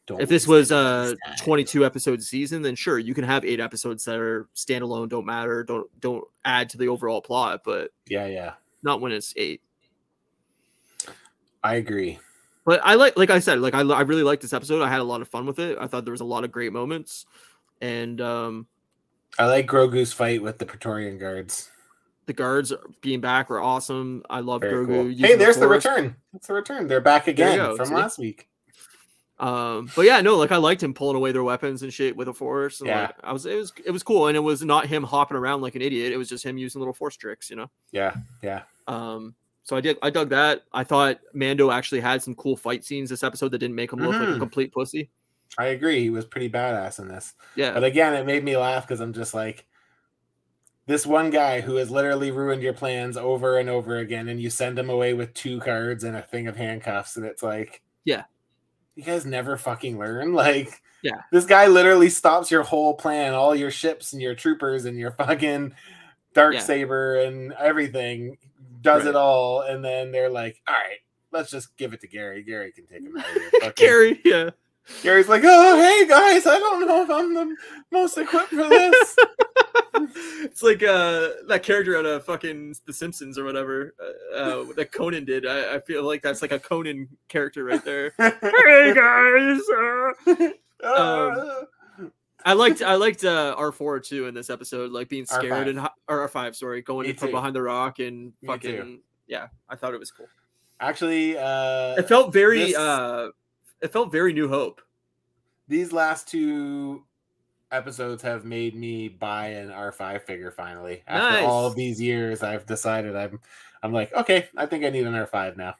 [0.06, 1.36] don't if this was a anyone's time.
[1.44, 5.62] 22 episode season then sure you can have 8 episodes that are standalone don't matter
[5.64, 8.52] don't don't add to the overall plot but Yeah, yeah.
[8.82, 9.60] not when it's 8
[11.62, 12.18] I agree.
[12.66, 14.82] but I like, like I said, like I, I really liked this episode.
[14.82, 15.78] I had a lot of fun with it.
[15.80, 17.24] I thought there was a lot of great moments,
[17.80, 18.66] and um,
[19.38, 21.70] I like Grogu's fight with the Praetorian guards.
[22.26, 22.72] the guards
[23.02, 24.22] being back were awesome.
[24.30, 25.18] I love Very Grogu.
[25.18, 25.26] cool.
[25.28, 25.84] Hey, there's the Force.
[25.84, 26.16] return.
[26.32, 26.88] That's the return.
[26.88, 27.94] They're back again from see?
[27.94, 28.48] last week.
[29.38, 32.28] Um, but yeah, no, like I liked him pulling away their weapons and shit with
[32.28, 32.80] a force.
[32.80, 33.00] And Yeah.
[33.02, 35.60] like, I was, it was, it was cool, and it was not him hopping around
[35.60, 36.12] like an idiot.
[36.12, 37.68] It was just him using little force tricks, you know.
[37.90, 38.62] Yeah, yeah.
[38.86, 40.62] Um, so I did, I dug that.
[40.72, 43.98] I thought Mando actually had some cool fight scenes this episode that didn't make him
[43.98, 44.38] look like a Mhm.
[44.38, 45.10] complete pussy.
[45.58, 46.00] I agree.
[46.00, 47.34] He was pretty badass in this.
[47.56, 49.66] Yeah, But again, it made me laugh because I'm just like,
[50.86, 54.50] this one guy who has literally ruined your plans over and over again, and you
[54.50, 58.24] send him away with two cards and a thing of handcuffs, and it's like, Yeah.
[58.94, 60.32] you guys never fucking learn.
[60.34, 61.22] Like, Yeah.
[61.32, 65.12] this guy literally stops your whole plan, all your ships and your troopers and your
[65.12, 65.74] fucking
[66.34, 66.60] dark Yeah.
[66.60, 68.36] saber and everything,
[68.82, 69.10] does Right.
[69.10, 70.98] it all, and then they're like, all right,
[71.32, 72.42] let's just give it to Gary.
[72.42, 73.50] Gary can take him out of here.
[73.62, 74.20] Fucking- Gary.
[74.24, 74.50] Yeah,
[75.02, 77.56] Gary's like, oh hey guys, I don't know if I'm the
[77.90, 79.16] most equipped for this.
[80.42, 84.92] it's like uh that character out of fucking The Simpsons or whatever uh, uh, that
[84.92, 85.46] Conan did.
[85.46, 88.12] I, I feel like that's like a Conan character right there.
[88.18, 89.60] hey guys.
[90.84, 91.68] Uh, um,
[92.44, 95.70] I liked I liked uh, R four too in this episode, like being scared R5.
[95.70, 95.78] and
[96.08, 99.48] or R five, sorry, going in from behind the rock and fucking yeah.
[99.68, 100.26] I thought it was cool.
[100.80, 103.28] Actually, uh, It felt very this- uh,
[103.82, 104.80] it felt very New Hope.
[105.68, 107.02] these last two
[107.72, 111.02] episodes have made me buy an R5 figure finally.
[111.06, 111.44] After Nice.
[111.46, 113.40] all of these years, I've decided I'm
[113.82, 115.74] I'm like, okay, I think I need an R5 now.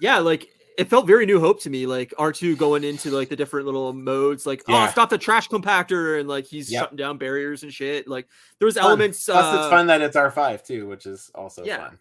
[0.00, 0.48] Yeah, like
[0.78, 1.86] it felt very New Hope to me.
[1.86, 4.86] Like R two going into like the different little modes, like Yeah.
[4.86, 6.80] oh stop the trash compactor, and like he's Yep.
[6.82, 8.06] shutting down barriers and shit.
[8.08, 8.28] Like
[8.60, 8.84] there was Fun.
[8.84, 9.24] elements.
[9.24, 11.78] Plus, uh, it's fun that it's R5 too, which is also Yeah.
[11.88, 11.98] fun.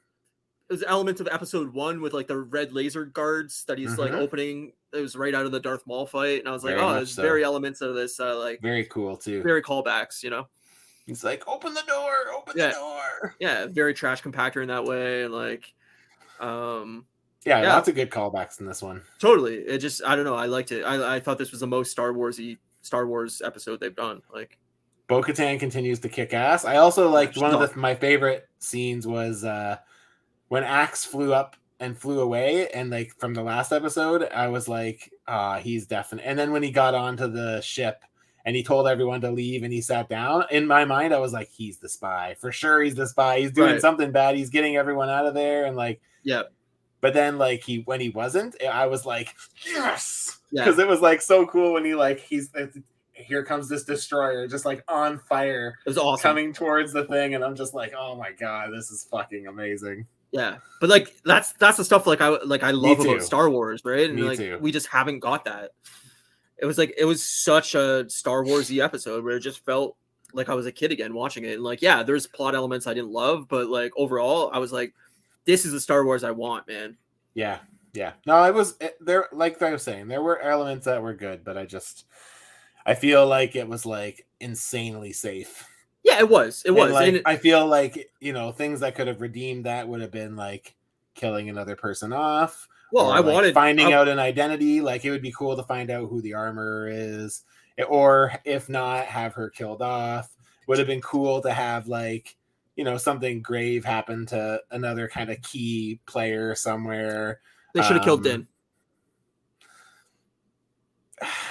[0.69, 4.19] There's elements of episode one with like the red laser guards that he's like Mhm.
[4.19, 4.73] opening.
[4.93, 6.93] It was right out of the Darth Maul fight, and I was like, Very oh,
[6.95, 7.21] there's so.
[7.21, 9.41] very elements of this, uh, like Very cool too.
[9.43, 10.47] very callbacks, you know.
[11.05, 12.67] He's like, open the door, open Yeah.
[12.69, 13.35] the door.
[13.39, 15.73] Yeah, very trash compactor in that way, and like,
[16.39, 17.05] um,
[17.45, 17.73] Yeah, Yeah.
[17.75, 19.03] lots of good callbacks in this one.
[19.19, 19.59] totally.
[19.59, 20.35] It just I don't know.
[20.35, 20.83] I liked it.
[20.83, 24.21] I I thought this was the most Star Warsy Star Wars episode they've done.
[24.33, 24.57] Like,
[25.07, 26.65] Bo Katan continues to kick ass.
[26.65, 29.77] I also liked one of the, my favorite scenes was uh,
[30.49, 34.67] when Axe flew up and flew away, and like from the last episode, I was
[34.67, 36.23] like, ah, he's definite.
[36.25, 38.03] And then when he got onto the ship
[38.45, 41.33] and he told everyone to leave and he sat down, in my mind, I was
[41.33, 42.81] like, he's the spy for sure.
[42.81, 43.39] He's the spy.
[43.39, 43.81] He's doing Right.
[43.81, 44.35] something bad.
[44.35, 46.43] He's getting everyone out of there, and like, yeah,
[47.01, 49.35] but then like he when he wasn't, I was like,
[49.65, 52.49] yes, yeah, because it was like so cool when he like he's
[53.13, 56.21] here comes this destroyer just like on fire it was awesome.
[56.21, 60.05] coming towards the thing and i'm just like oh my god this is fucking amazing
[60.31, 63.81] Yeah, but like that's that's the stuff like I like I love about Star Wars,
[63.85, 64.09] right?
[64.09, 64.57] And Me like too.
[64.59, 65.71] we just haven't got that.
[66.57, 69.95] It was like it was such a Star Warsy episode where it just felt
[70.33, 71.53] like I was a kid again watching it.
[71.53, 74.93] And like, yeah, there's plot elements I didn't love, but like overall, I was like,
[75.45, 76.97] this is the Star Wars I want, man.
[77.33, 77.59] yeah
[77.93, 81.13] yeah no it was it, there like i was saying there were elements that were
[81.15, 82.05] good but i just
[82.85, 85.67] i feel like it was like insanely safe
[86.07, 86.63] Yeah, it was.
[86.65, 86.91] It And, was.
[86.93, 90.11] like it- i feel like you know things that could have redeemed that would have
[90.11, 90.73] been like
[91.13, 94.81] killing another person off well, I like, wanted finding I- out an identity.
[94.81, 97.43] Like it would be cool to find out who the armor is,
[97.77, 100.29] eh, or if not, have her killed off.
[100.67, 102.35] Would have been cool to have like
[102.75, 107.41] you know something grave happen to another kind of key player somewhere.
[107.73, 108.47] They should have killed um, Din.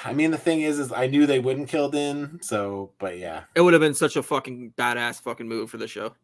[0.04, 3.44] I mean, the thing is, is I knew they wouldn't kill Din, so but yeah.
[3.54, 6.14] It would have been such a fucking badass fucking move for the show.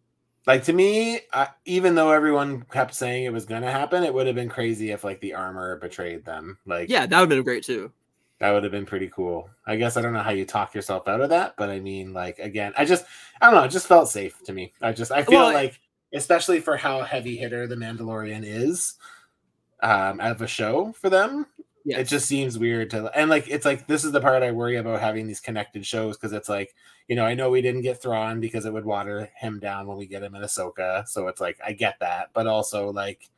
[0.46, 4.26] Like to me, I, even though everyone kept saying it was gonna happen, it would
[4.26, 6.58] have been crazy if like the armor betrayed them.
[6.66, 7.92] Like Yeah, that would have been great too.
[8.40, 9.48] That would have been pretty cool.
[9.66, 12.12] I guess I don't know how you talk yourself out of that, but I mean,
[12.12, 13.04] like again, I just
[13.40, 14.72] I don't know, it just felt safe to me.
[14.82, 15.78] I just I feel Well, like,
[16.12, 18.94] especially for how heavy hitter the Mandalorian is,
[19.80, 21.46] um, out of a show for them,
[21.84, 24.52] Yeah, it just seems weird to and like it's like this is the part I
[24.52, 26.74] worry about having these connected shows because it's like
[27.08, 29.96] you know I know we didn't get Thrawn because it would water him down when
[29.98, 33.28] we get him in Ahsoka, so it's like I get that, but also like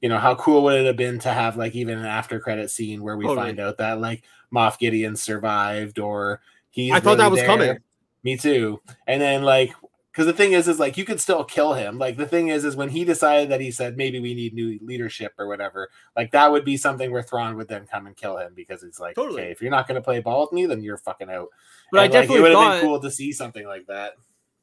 [0.00, 2.70] you know how cool would it have been to have like even an after credit
[2.70, 3.46] scene where we Totally.
[3.46, 6.40] find out that like Moff Gideon survived or
[6.70, 7.46] he I thought that was there.
[7.46, 7.78] coming.
[8.24, 8.80] Me too.
[9.06, 9.72] And then like
[10.12, 11.98] because the thing is is like you could still kill him.
[11.98, 14.78] Like the thing is is when he decided that he said maybe we need new
[14.82, 18.38] leadership or whatever, like that would be something where Thrawn would then come and kill
[18.38, 19.42] him because it's like Totally.
[19.42, 21.48] okay, if you're not going to play ball with me, then you're fucking out.
[21.92, 24.14] But I And, like, definitely it would have been cool to see something like that.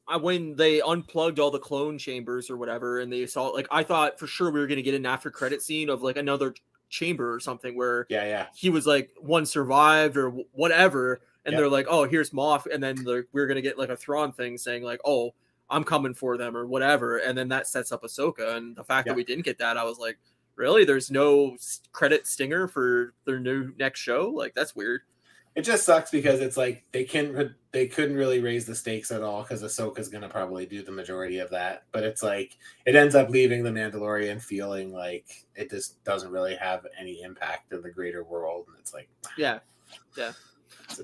[0.08, 3.84] I, when they unplugged all the clone chambers or whatever, and they saw like I
[3.84, 6.54] thought for sure we were gonna get an after credit scene of like another
[6.90, 11.60] chamber or something where Yeah, yeah, he was like one survived or whatever, and Yep.
[11.60, 14.84] they're like, oh, here's Moff, and then we're gonna get like a Thrawn thing saying
[14.84, 15.34] like, oh,
[15.70, 19.08] I'm coming for them or whatever, and then that sets up Ahsoka, and the fact
[19.08, 19.14] Yep.
[19.14, 20.18] that we didn't get that, I was like,
[20.56, 20.86] really?
[20.86, 21.58] There's no
[21.92, 24.30] credit stinger for their new next show?
[24.30, 25.02] Like that's weird.
[25.56, 29.24] It just sucks because it's like they can't they couldn't really raise the stakes at
[29.24, 31.84] all because Ahsoka's gonna probably do the majority of that.
[31.92, 36.56] But it's like it ends up leaving the Mandalorian feeling like it just doesn't really
[36.56, 38.66] have any impact in the greater world.
[38.70, 39.60] And it's like Yeah.
[40.20, 40.34] a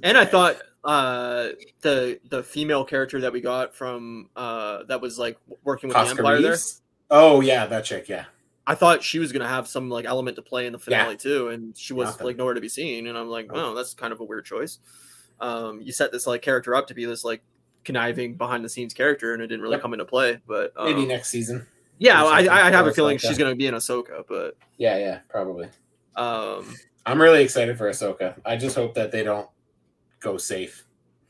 [0.04, 1.50] And I thought uh
[1.82, 6.16] the the female character that we got from uh that was like working with Oscar
[6.24, 6.58] the Empire there,
[7.10, 8.10] Oh yeah, that chick.
[8.10, 8.26] Yeah,
[8.68, 11.00] I thought she was gonna have some like element to play in the Yeah.
[11.04, 12.26] finale too, and she was Nothing.
[12.28, 13.08] like nowhere to be seen.
[13.08, 13.58] And I'm like, Nope.
[13.58, 14.80] oh, that's kind of a weird choice.
[15.40, 17.42] Um, you set this like character up to be this like
[17.86, 19.82] conniving behind the scenes character, and it didn't really Yep.
[19.82, 20.40] come into play.
[20.48, 21.66] But um, maybe next season.
[22.00, 24.98] yeah, or I, I have a feeling like she's gonna be in Ahsoka, but Yeah,
[24.98, 25.70] yeah, probably.
[26.16, 26.66] um,
[27.06, 28.36] I'm really excited for Ahsoka.
[28.46, 29.50] I just hope that they don't
[30.24, 30.86] go safe.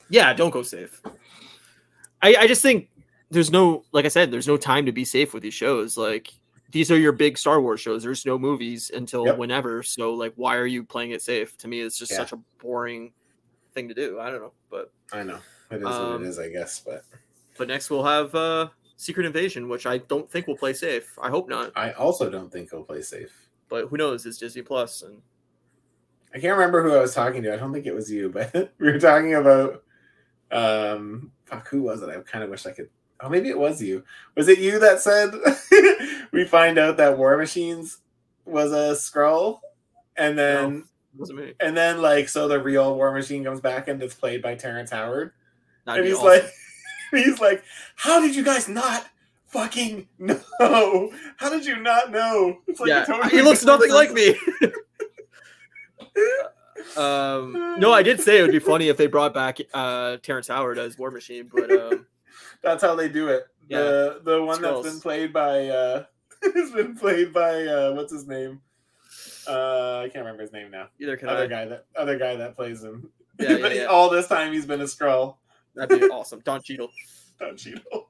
[0.10, 1.02] Yeah, don't go safe.
[2.22, 2.90] I, I just think
[3.32, 5.98] there's no like I said, there's no time to be safe with these shows.
[5.98, 6.32] Like
[6.72, 8.04] these are your big Star Wars shows.
[8.04, 9.38] There's no movies until Yep.
[9.38, 9.84] whenever.
[9.84, 11.58] So like why are you playing it safe?
[11.58, 12.20] To me, it's just Yeah.
[12.20, 13.14] such a boring
[13.74, 14.20] thing to do.
[14.20, 14.54] I don't know.
[14.70, 15.40] But I know
[15.72, 17.04] it is what Um, it is, I guess, but
[17.58, 21.18] but next we'll have uh Secret Invasion, which I don't think will play safe.
[21.22, 21.72] I hope not.
[21.76, 23.34] I also don't think he'll play safe.
[23.68, 24.26] But who knows?
[24.26, 25.22] It's Disney Plus and
[26.34, 27.54] I can't remember who I was talking to.
[27.54, 29.84] I don't think it was you, but we were talking about
[30.52, 32.10] um fuck who was it?
[32.10, 32.90] I kind of wish I could
[33.22, 34.04] oh maybe it was you.
[34.36, 35.32] Was it you that said
[36.32, 38.00] we find out that War Machines
[38.46, 39.60] was a Skrull
[40.18, 40.84] and then
[41.30, 41.54] me.
[41.60, 44.92] and then like so the real War Machine comes back and it's played by Terrence
[44.92, 45.32] Howard.
[45.86, 46.46] That'd and he's awesome.
[46.46, 46.54] like
[47.24, 47.64] he's like,
[47.96, 49.08] How did you guys not
[49.48, 51.12] fucking know?
[51.38, 52.58] How did you not know?
[52.68, 54.36] It's like yeah, totally he looks nothing like me.
[56.98, 60.48] Um, no, I did say it would be funny if they brought back uh, Terrence
[60.48, 62.06] Howard as War Machine, but um,
[62.62, 63.48] That's how they do it.
[63.70, 66.06] The the one that's been played by uh
[66.56, 68.62] has been played by uh what's his name?
[69.48, 70.90] Uh I can't remember his name now.
[71.00, 71.48] either can Other I.
[71.48, 73.10] guy that other guy that plays him.
[73.40, 73.84] Yeah, yeah, yeah.
[73.86, 75.38] All this time he's been a Skrull.
[75.76, 76.42] That'd be awesome.
[76.42, 76.90] Don Cheadle.
[77.40, 78.10] Don Cheadle.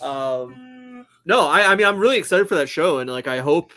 [0.00, 3.72] Um, no, I, I mean, I'm really excited for that show, and like, I hope,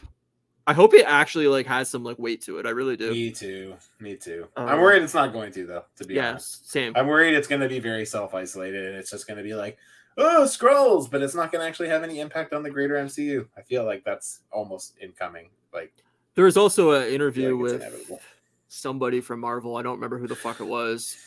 [0.65, 2.65] I hope it actually like has some like weight to it.
[2.65, 3.11] I really do.
[3.11, 3.75] Me too.
[3.99, 4.47] Me too.
[4.55, 6.69] Um, I'm worried it's not going to though, to be yeah, honest.
[6.71, 6.93] same.
[6.95, 9.77] I'm worried it's gonna be very self isolated and it's just gonna be like,
[10.17, 13.45] oh Skrulls, but it's not gonna actually have any impact on the greater MCU.
[13.57, 15.49] I feel like that's almost incoming.
[15.73, 15.91] Like
[16.35, 18.21] There was also an interview like with inevitable.
[18.69, 19.75] somebody from Marvel.
[19.75, 21.17] I don't remember who the fuck it was.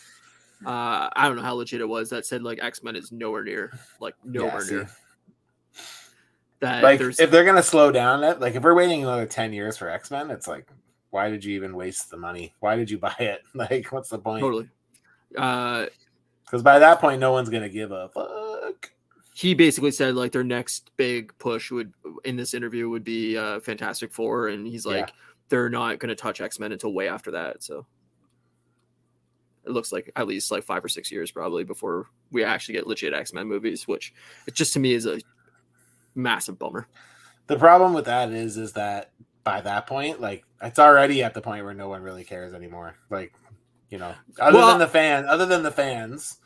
[0.65, 2.09] Uh, I don't know how legit it was.
[2.09, 4.91] That said, like X Men is nowhere near, like nowhere Yeah, near.
[6.61, 9.53] That like there's if they're gonna slow down it, like if we're waiting another ten
[9.53, 10.67] years for X Men, it's like,
[11.11, 12.55] why did you even waste the money?
[12.61, 13.43] Why did you buy it?
[13.55, 14.41] Like, what's the point?
[14.41, 14.69] totally.
[15.37, 15.87] Uh,
[16.45, 18.91] Because by that point, no one's gonna give a fuck.
[19.35, 21.93] he basically said like their next big push would
[22.25, 24.93] in this interview would be uh Fantastic Four, and he's Yeah.
[24.93, 25.13] like
[25.49, 27.63] they're not going to touch X Men until way after that.
[27.63, 27.87] So
[29.65, 32.87] it looks like at least like five or six years probably before we actually get
[32.87, 34.13] legit X Men movies, which
[34.47, 35.21] it just to me is a
[36.17, 36.89] massive bummer.
[37.47, 39.13] The problem with that is, is that
[39.45, 42.97] by that point, like it's already at the point where no one really cares anymore.
[43.11, 43.33] Like,
[43.91, 46.39] you know, other Well- than the fan, other than the fans,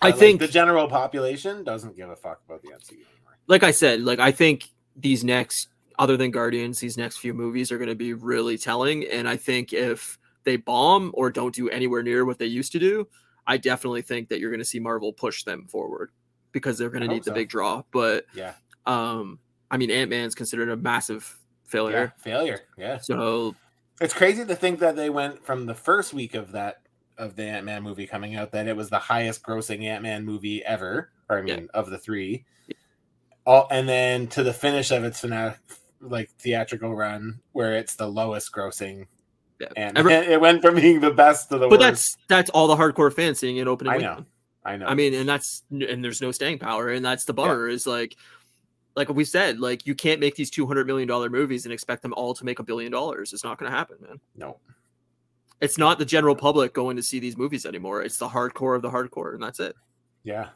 [0.00, 3.36] I uh, like, think the general population doesn't give a fuck about the MCU anymore.
[3.48, 7.70] like I said, like I think these next, other than Guardians, these next few movies
[7.70, 9.04] are going to be really telling.
[9.08, 12.78] And I think if they bomb or don't do anywhere near what they used to
[12.78, 13.06] do,
[13.46, 16.12] I definitely think that you're going to see Marvel push them forward
[16.52, 17.34] because they're going to need the so.
[17.34, 17.82] big draw.
[17.90, 18.54] But Yeah,
[18.86, 19.38] um,
[19.70, 22.14] I mean, Ant Man's considered a massive yeah, failure.
[22.18, 22.60] failure.
[22.76, 23.54] Yeah, So
[24.00, 26.82] It's crazy to think that they went from the first week of that
[27.18, 30.24] of the Ant Man movie coming out that it was the highest grossing Ant Man
[30.24, 31.56] movie ever, or I Yeah.
[31.56, 32.44] mean of the three.
[33.46, 35.54] All and then to the finish of its finale,
[36.00, 39.06] like theatrical run, where it's the lowest grossing.
[39.60, 39.68] Yeah.
[39.76, 41.80] And Every- it went from being the best to the but worst.
[41.80, 43.92] that's that's all the hardcore fans seeing it opening.
[43.92, 44.16] I weekend.
[44.18, 44.24] know,
[44.64, 44.86] I know.
[44.86, 48.16] I mean, and that's and there's no staying power, and that's the bummer is like,
[48.96, 52.02] like we said, like you can't make these two hundred million dollar movies and expect
[52.02, 53.32] them all to make a billion dollars.
[53.32, 54.20] It's not going to happen, man.
[54.36, 54.58] no.
[55.60, 58.02] It's not the general public going to see these movies anymore.
[58.02, 59.76] It's the hardcore of the hardcore, and that's it.
[60.24, 60.48] Yeah.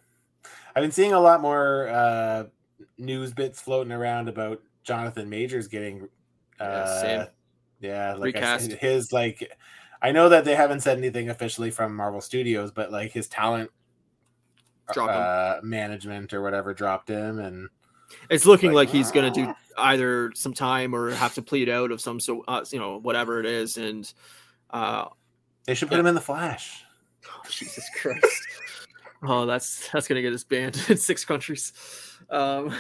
[0.75, 2.45] I've been seeing a lot more uh,
[2.97, 6.09] news bits floating around about Jonathan Majors getting
[6.59, 7.27] uh, Yeah, same.
[7.81, 8.71] yeah, like Recast.
[8.71, 9.53] said, his like
[10.01, 13.71] I know that they haven't said anything officially from Marvel Studios, but like his talent
[14.97, 17.69] uh, management or whatever dropped him and
[18.31, 21.69] It's looking like, like, he's going to do either some time or have to plead
[21.69, 24.13] out of some so uh, you know whatever it is, and
[24.71, 25.07] uh,
[25.67, 26.01] they should put Yeah.
[26.01, 26.85] him in the Flash.
[27.49, 28.47] Jesus Christ.
[29.23, 31.73] Oh, that's that's gonna get us banned in six countries.
[32.31, 32.75] Um,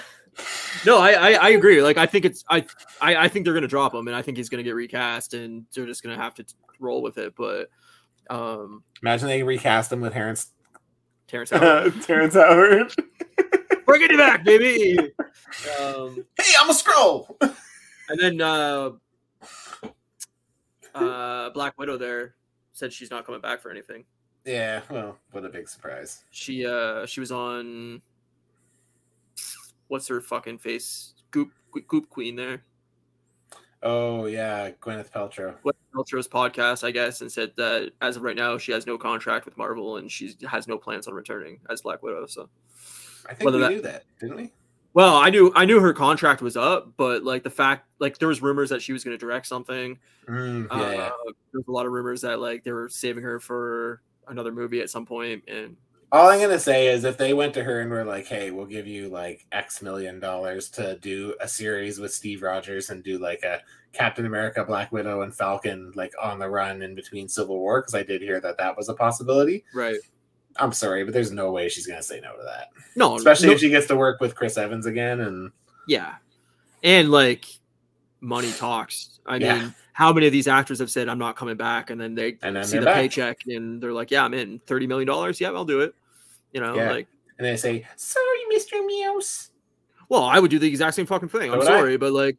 [0.84, 1.80] no, I, I I agree.
[1.82, 2.66] Like I think it's I
[3.00, 5.64] I, I think they're gonna drop him, and I think he's gonna get recast, and
[5.74, 7.34] they're just gonna have to t- roll with it.
[7.36, 7.70] But
[8.30, 10.48] um, Imagine they recast him with Terrence
[11.28, 12.92] Terrence Howard, Terrence Howard.
[13.94, 14.98] we're getting back, baby.
[15.78, 17.36] Um, hey, I'm a Skrull.
[18.08, 18.90] and then uh,
[20.96, 22.34] uh, Black Widow there
[22.72, 24.04] said she's not coming back for anything.
[24.44, 26.24] yeah, well, what a big surprise.
[26.32, 28.02] She uh she was on
[29.86, 31.52] what's her fucking face Goop
[31.86, 32.62] Goop Queen there.
[33.84, 35.54] Oh yeah, Gwyneth Paltrow.
[35.62, 38.98] What Paltrow's podcast, I guess, and said that as of right now she has no
[38.98, 42.26] contract with Marvel and she has no plans on returning as Black Widow.
[42.26, 42.48] So
[43.26, 44.52] I think Whether we that- knew that, didn't we?
[44.92, 48.28] Well, I knew I knew her contract was up, but like the fact like there
[48.28, 49.98] was rumors that she was going to direct something.
[50.28, 51.10] Mm, yeah, uh, yeah.
[51.52, 54.90] There's a lot of rumors that like they were saving her for another movie at
[54.90, 55.76] some point, and
[56.12, 58.66] All I'm gonna say is if they went to her and were like, "Hey, we'll
[58.66, 63.18] give you like X million dollars to do a series with Steve Rogers and do
[63.18, 63.62] like a
[63.92, 67.96] Captain America, Black Widow, and Falcon like on the run in between Civil War," because
[67.96, 69.64] I did hear that that was a possibility.
[69.74, 69.96] right.
[70.58, 73.52] I'm sorry, but there's no way she's gonna say no to that, No, especially no-
[73.54, 75.20] if she gets to work with Chris Evans again.
[75.20, 75.50] And
[75.88, 76.16] yeah,
[76.82, 77.44] and like
[78.20, 79.18] money talks.
[79.26, 79.58] I Yeah.
[79.58, 82.36] mean, how many of these actors have said I'm not coming back, and then they
[82.42, 82.94] and then see the back.
[82.96, 85.40] paycheck and they're like, yeah, I'm in thirty million dollars.
[85.40, 85.94] Yeah, I'll do it.
[86.52, 86.92] You know, Yeah.
[86.92, 88.84] like, and they say, "Sorry, Mr.
[88.86, 89.50] Meows."
[90.08, 91.50] well, I would do the exact same fucking thing.
[91.50, 91.70] I'm would I.
[91.78, 92.36] sorry, but like.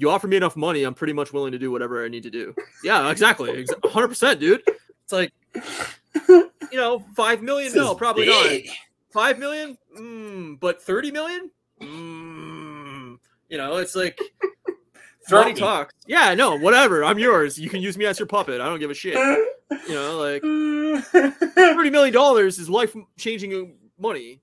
[0.00, 2.30] You offer me enough money, I'm pretty much willing to do whatever I need to
[2.30, 2.54] do.
[2.84, 3.64] Yeah, exactly.
[3.64, 4.62] 100%, dude.
[5.02, 5.32] It's like,
[6.28, 7.72] you know, 5 million?
[7.72, 8.74] This No, probably not.
[9.10, 11.50] Five million, mm, but thirty million,
[11.80, 14.20] mm, you know, it's like
[15.28, 15.94] Throw talks.
[16.06, 17.02] Yeah, no, whatever.
[17.04, 17.58] I'm yours.
[17.58, 18.60] You can use me as your puppet.
[18.60, 19.14] I don't give a shit.
[19.14, 20.42] You know, like
[21.54, 24.42] thirty million dollars is life changing money.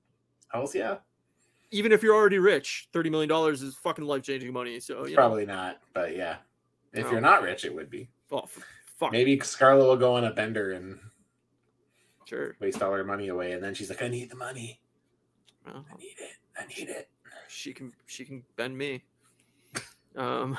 [0.51, 0.97] Hells yeah.
[1.71, 4.79] Even if you're already rich, thirty million dollars is fucking life changing money.
[4.79, 6.37] So know, Probably not, but yeah.
[6.93, 7.11] If No.
[7.11, 8.09] you're not rich, it would be.
[8.31, 8.45] oh,
[8.99, 10.99] fuck, Maybe Scarlett will go on a bender and
[12.25, 12.55] sure.
[12.59, 14.79] waste all her money away, and then she's like, "I need the money.
[15.65, 16.35] Well, I need it.
[16.57, 17.09] I need it."
[17.47, 19.03] she can she can bend me.
[20.15, 20.57] Um,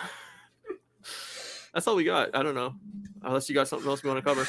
[1.75, 2.35] that's all we got.
[2.35, 2.75] I don't know,
[3.23, 4.47] unless you got something else we want to cover.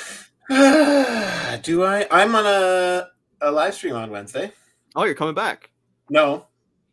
[1.64, 2.08] Do I?
[2.12, 3.10] I'm on a
[3.42, 4.52] a live stream on Wednesday.
[4.96, 5.70] Oh, you're coming back.
[6.10, 6.48] No,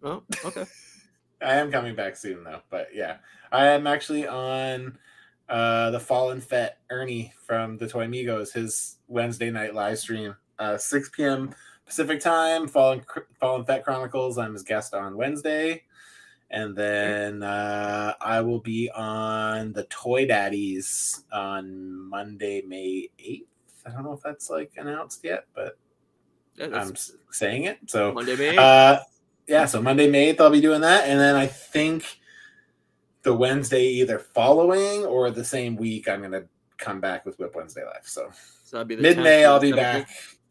[0.04, 0.66] Oh, okay.
[1.42, 2.60] I am coming back soon though.
[2.70, 3.16] But yeah,
[3.50, 4.98] I am actually on
[5.48, 8.52] uh the Fallen Fet Ernie from the Toy Migos.
[8.52, 11.54] His Wednesday night live stream, uh 6 p.m.
[11.86, 12.66] Pacific time.
[12.68, 13.02] Fallen
[13.40, 14.38] Fallen Fet Chronicles.
[14.38, 15.82] I'm his guest on Wednesday.
[16.50, 23.46] And then uh, I will be on the Toy Daddies on Monday, May 8th.
[23.86, 25.76] I don't know if that's like announced yet, but
[26.56, 26.94] Yeah, I'm
[27.30, 27.78] saying it.
[27.86, 28.56] So Monday, May.
[28.56, 28.98] uh,
[29.48, 31.08] yeah, so Monday, May 8th, I'll be doing that.
[31.08, 32.04] And then I think
[33.24, 36.44] the Wednesday either following or the same week, I'm going to
[36.78, 38.04] come back with Whip Wednesday Live.
[38.06, 38.30] So
[38.64, 39.44] so mid May.
[39.44, 39.76] I'll be 17th.
[39.76, 40.08] back.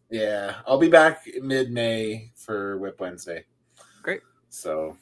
[0.09, 3.45] Yeah, I'll be back mid May for Whip Wednesday.
[4.01, 4.21] Great.
[4.49, 4.97] So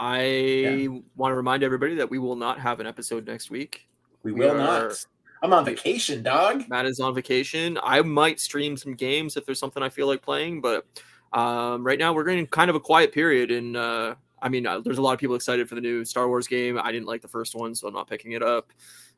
[0.00, 3.86] I want to remind everybody that we will not have an episode next week.
[4.22, 5.06] we We will are- not.
[5.42, 6.64] I'm on vacation, dog.
[6.70, 7.78] Matt is on vacation.
[7.82, 10.86] I might stream some games if there's something I feel like playing, but
[11.34, 13.50] um, right now we're in kind of a quiet period.
[13.50, 14.14] And uh,
[14.44, 16.78] I mean, uh, there's a lot of people excited for the new Star Wars game.
[16.80, 18.70] I didn't like the first one, so I'm not picking it up.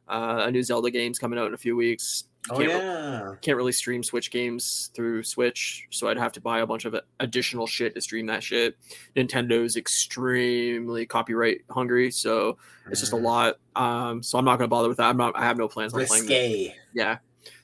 [0.08, 2.24] Uh, a new Zelda game's coming out in a few weeks.
[2.48, 3.32] Oh, Can't- yeah.
[3.42, 6.94] can't really stream Switch games through Switch, so I'd have to buy a bunch of
[7.18, 8.76] additional shit to stream that shit.
[9.16, 12.56] Nintendo's extremely copyright hungry, so
[12.88, 13.22] it's just a Mm.
[13.22, 13.56] lot.
[13.74, 15.08] Um, so I'm not gonna bother with that.
[15.08, 15.36] I'm not.
[15.36, 16.26] I have no plans on playing.
[16.26, 16.74] that.
[16.94, 17.18] Yeah.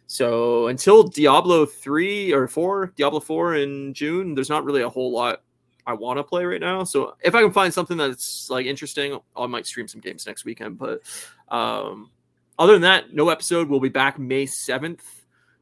[0.08, 5.12] So until Diablo three or four, Diablo four in June, there's not really a whole
[5.12, 5.42] lot
[5.86, 6.84] I want to play right now.
[6.84, 10.44] So if I can find something that's like interesting, I might stream some games next
[10.44, 10.78] weekend.
[10.78, 11.02] But
[11.48, 12.10] um,
[12.58, 13.68] other than that, no episode.
[13.68, 15.04] We'll be back May seventh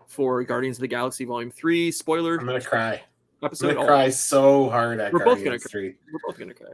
[0.07, 3.03] for Guardians of the Galaxy Volume Three spoiler I'm to cry.
[3.43, 5.95] I'm going to cry so hard at We're both gonna Guardians cry.
[6.13, 6.73] We're both gonna cry.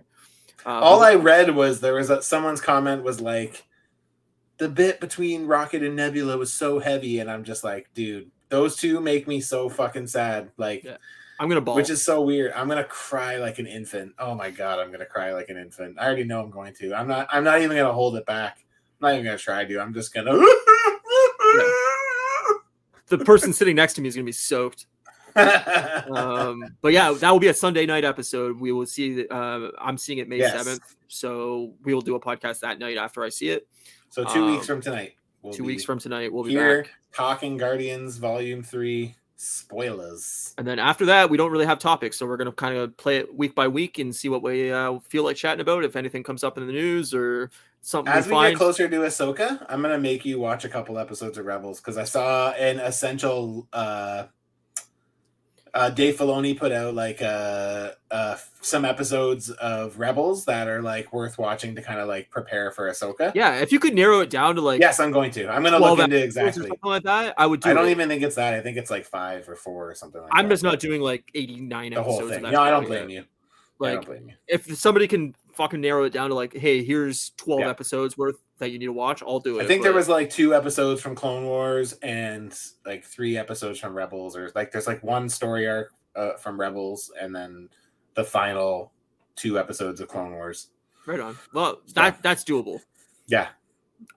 [0.65, 3.65] Uh, All I read was there was a, someone's comment was like,
[4.59, 8.75] the bit between Rocket and Nebula was so heavy, and I'm just like, dude, those
[8.75, 10.51] two make me so fucking sad.
[10.57, 10.97] Like, Yeah.
[11.39, 11.77] I'm gonna ball.
[11.77, 12.53] which is so weird.
[12.53, 14.13] I'm gonna cry like an infant.
[14.19, 15.99] Oh my god, I'm gonna cry like an infant.
[15.99, 16.95] I already know I'm going to.
[16.95, 17.29] I'm not.
[17.31, 18.59] I'm not even gonna hold it back.
[19.01, 19.81] I'm not even gonna try to.
[19.81, 20.33] I'm just gonna.
[23.09, 24.87] the person sitting next to me is gonna be soaked.
[25.37, 28.59] um, but yeah, that will be a Sunday night episode.
[28.59, 29.27] We will see.
[29.29, 30.53] Uh, I'm seeing it May Yes.
[30.53, 33.69] seventh, so we will do a podcast that night after I see it.
[34.09, 35.13] so two Um, weeks from tonight.
[35.43, 36.93] we'll Two weeks from tonight, we'll be here back.
[37.13, 40.55] talking Guardians Volume Three spoilers.
[40.59, 43.19] And then after that, we don't really have topics, so we're gonna kind of play
[43.19, 45.85] it week by week and see what we uh, feel like chatting about.
[45.85, 47.51] If anything comes up in the news or
[47.83, 50.99] something As we we get closer to Ahsoka, I'm gonna make you watch a couple
[50.99, 53.69] episodes of Rebels because I saw an essential.
[53.73, 54.25] uh
[55.77, 61.13] uh, Dave Filoni put out like uh, uh, some episodes of Rebels that are like
[61.13, 63.33] worth watching to kind of like prepare for Ahsoka.
[63.35, 65.49] yeah, if you could narrow it down to like yes, I'm going to.
[65.49, 66.63] I'm gonna 12 look into exactly.
[66.69, 67.71] something like that, I would do.
[67.71, 67.91] I don't it.
[67.93, 68.55] even think it's that.
[68.55, 70.55] I think it's like five or four or something like I'm that.
[70.55, 72.43] just not doing like 89 the whole episodes.
[72.43, 72.53] thing.
[72.53, 73.21] No, I don't blame you.
[73.21, 73.25] I
[73.79, 74.35] Like, don't blame you.
[74.49, 77.71] if somebody can fucking narrow it down to like, hey, here's 12 Yeah.
[77.71, 79.65] episodes worth that you need to watch, I'll do it.
[79.65, 83.95] I think there was like two episodes from Clone Wars and like three episodes from
[83.95, 87.69] Rebels, or like there's like one story arc uh, from Rebels, and then
[88.15, 88.93] the final
[89.35, 90.69] two episodes of Clone Wars.
[91.07, 91.37] Right on.
[91.53, 92.81] Well, that that's doable.
[93.27, 93.49] Yeah,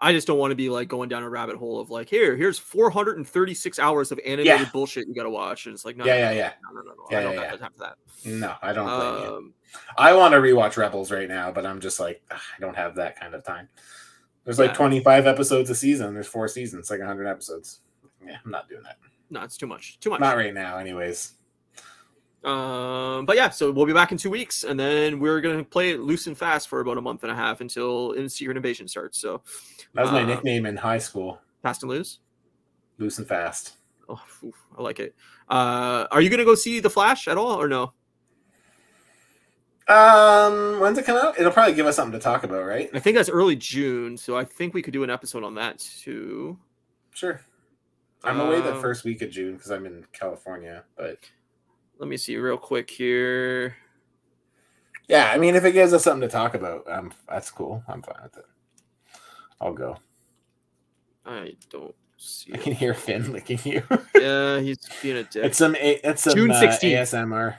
[0.02, 2.36] I just don't want to be like going down a rabbit hole of like, here,
[2.36, 4.70] here's 436 hours of animated Yeah.
[4.72, 6.52] bullshit you got to watch, and it's like, no, Yeah, no, yeah, no, yeah.
[6.64, 7.04] no, no, no, no.
[7.12, 7.52] Yeah, I don't yeah, got yeah.
[7.52, 7.96] the time for that.
[8.26, 8.90] no, I don't.
[8.90, 9.54] Um,
[9.98, 12.96] I want to rewatch Rebels right now, but I'm just like, "Ugh, I don't have
[12.96, 13.70] that kind of time.
[14.46, 16.14] There's like 25 episodes a season.
[16.14, 17.82] There's four seasons, like 100 episodes.
[18.26, 18.98] Yeah, I'm not doing that.
[19.30, 20.20] no, it's too much, too much.
[20.20, 21.34] Not right now, anyways.
[22.44, 25.92] Um, but yeah, so we'll be back in two weeks, and then we're gonna play
[25.92, 28.88] it loose and fast for about a month and a half until in Secret Invasion
[28.88, 29.20] starts.
[29.20, 29.42] So
[29.94, 31.42] That was my Um, nickname in high school.
[31.62, 32.20] fast and loose.
[32.98, 33.74] Loose and fast.
[34.08, 35.16] Oh, oof, I like it.
[35.50, 37.94] Uh, are you gonna go see the Flash at all, or no?
[39.88, 41.40] Um, when's it come out?
[41.40, 42.90] It'll probably give us something to talk about, right?
[42.94, 45.80] I think that's early June, so I think we could do an episode on that
[45.80, 46.58] too.
[47.12, 47.42] Sure.
[48.24, 51.18] I'm away the Um, first week of June because I'm in California, but
[52.00, 53.76] Let me see real quick here.
[55.08, 57.84] yeah, I mean, if it gives us something to talk about, um, that's cool.
[57.88, 58.46] I'm fine with it.
[59.60, 59.98] I'll go.
[61.26, 62.54] I don't see.
[62.54, 63.84] I can hear Finn licking you.
[64.16, 65.44] Yeah, he's being a dick.
[65.46, 65.76] it's some.
[65.80, 66.94] It's some June uh, 16th.
[67.02, 67.56] ASMR.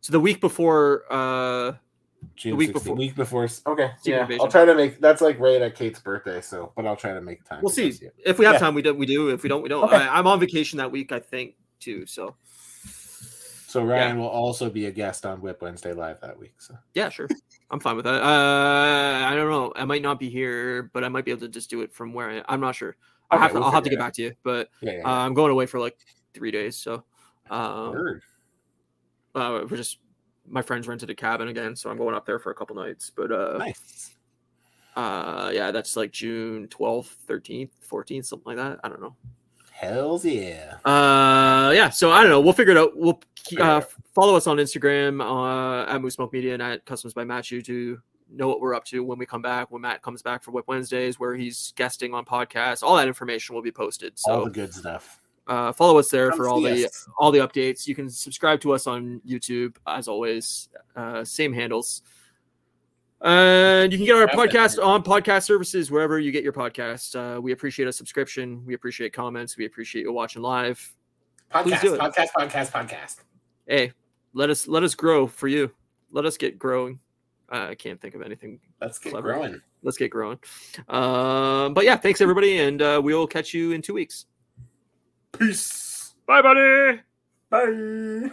[0.00, 1.04] so the week before.
[1.10, 1.72] uh
[2.34, 2.96] June the week 16th, before.
[2.96, 3.44] Week before.
[3.44, 3.90] Okay.
[3.98, 4.40] Secret yeah, Invasion.
[4.42, 5.00] I'll try to make.
[5.00, 7.60] That's like right at Kate's birthday, so but I'll try to make time.
[7.62, 7.92] We'll see
[8.24, 8.58] if we have Yeah.
[8.58, 8.74] time.
[8.74, 8.94] We do.
[8.94, 9.28] We do.
[9.30, 9.84] If we don't, we don't.
[9.84, 9.96] Okay.
[9.96, 12.06] I, I'm on vacation that week, I think, too.
[12.06, 12.34] So
[13.68, 16.54] So Ryan will also be a guest on Whip Wednesday live that week.
[16.56, 17.28] So yeah, sure,
[17.70, 18.22] I'm fine with that.
[18.22, 19.74] Uh, I don't know.
[19.76, 22.14] I might not be here, but I might be able to just do it from
[22.14, 22.96] where I, I'm not sure.
[23.30, 25.02] I Okay, have to, we'll I'll have to get back to you, but yeah, yeah.
[25.04, 25.98] uh, I'm going away for like
[26.32, 26.78] three days.
[26.78, 27.04] So
[27.50, 28.22] um, Word.
[29.34, 29.98] uh, we're just
[30.48, 33.12] my friends rented a cabin again, so I'm going up there for a couple nights.
[33.14, 34.16] But uh, nice.
[34.96, 38.80] uh, yeah, that's like June 12th, 13th, 14th, something like that.
[38.82, 39.14] I don't know.
[39.72, 40.78] Hell's yeah.
[40.84, 41.90] Uh, yeah.
[41.90, 42.40] So I don't know.
[42.40, 42.96] We'll figure it out.
[42.96, 43.80] We'll keep, Figure it uh,
[44.14, 48.00] follow us on Instagram uh, at Moose Milk Media and at Customs by Matchu to
[48.30, 49.70] know what we're up to when we come back.
[49.70, 53.54] When Matt comes back for Whip Wednesdays, where he's guesting on podcasts, all that information
[53.54, 54.12] will be posted.
[54.26, 55.20] All So the good stuff.
[55.46, 57.08] uh, follow us there Come for all the us.
[57.18, 57.86] all the updates.
[57.86, 60.68] You can subscribe to us on YouTube as always.
[60.94, 62.02] Uh, same handles.
[63.20, 64.58] And you can get our Definitely.
[64.58, 67.16] podcast on podcast services wherever you get your podcast.
[67.16, 68.64] Uh, we appreciate a subscription.
[68.64, 69.56] We appreciate comments.
[69.56, 70.94] We appreciate you watching live.
[71.50, 72.00] Please Podcast, do it.
[72.00, 73.16] podcast, podcast, podcast.
[73.66, 73.92] Hey,
[74.34, 75.70] let us let us grow for you.
[76.10, 77.00] Let us get growing.
[77.50, 78.60] Uh, I can't think of anything.
[78.80, 79.32] Let's get Clever.
[79.32, 79.60] growing.
[79.82, 80.38] Let's get growing.
[80.88, 84.26] Um, but yeah, thanks everybody, and uh, we'll catch you in two weeks.
[85.38, 86.14] Peace.
[86.26, 87.00] Bye, buddy.
[87.50, 88.30] Bye.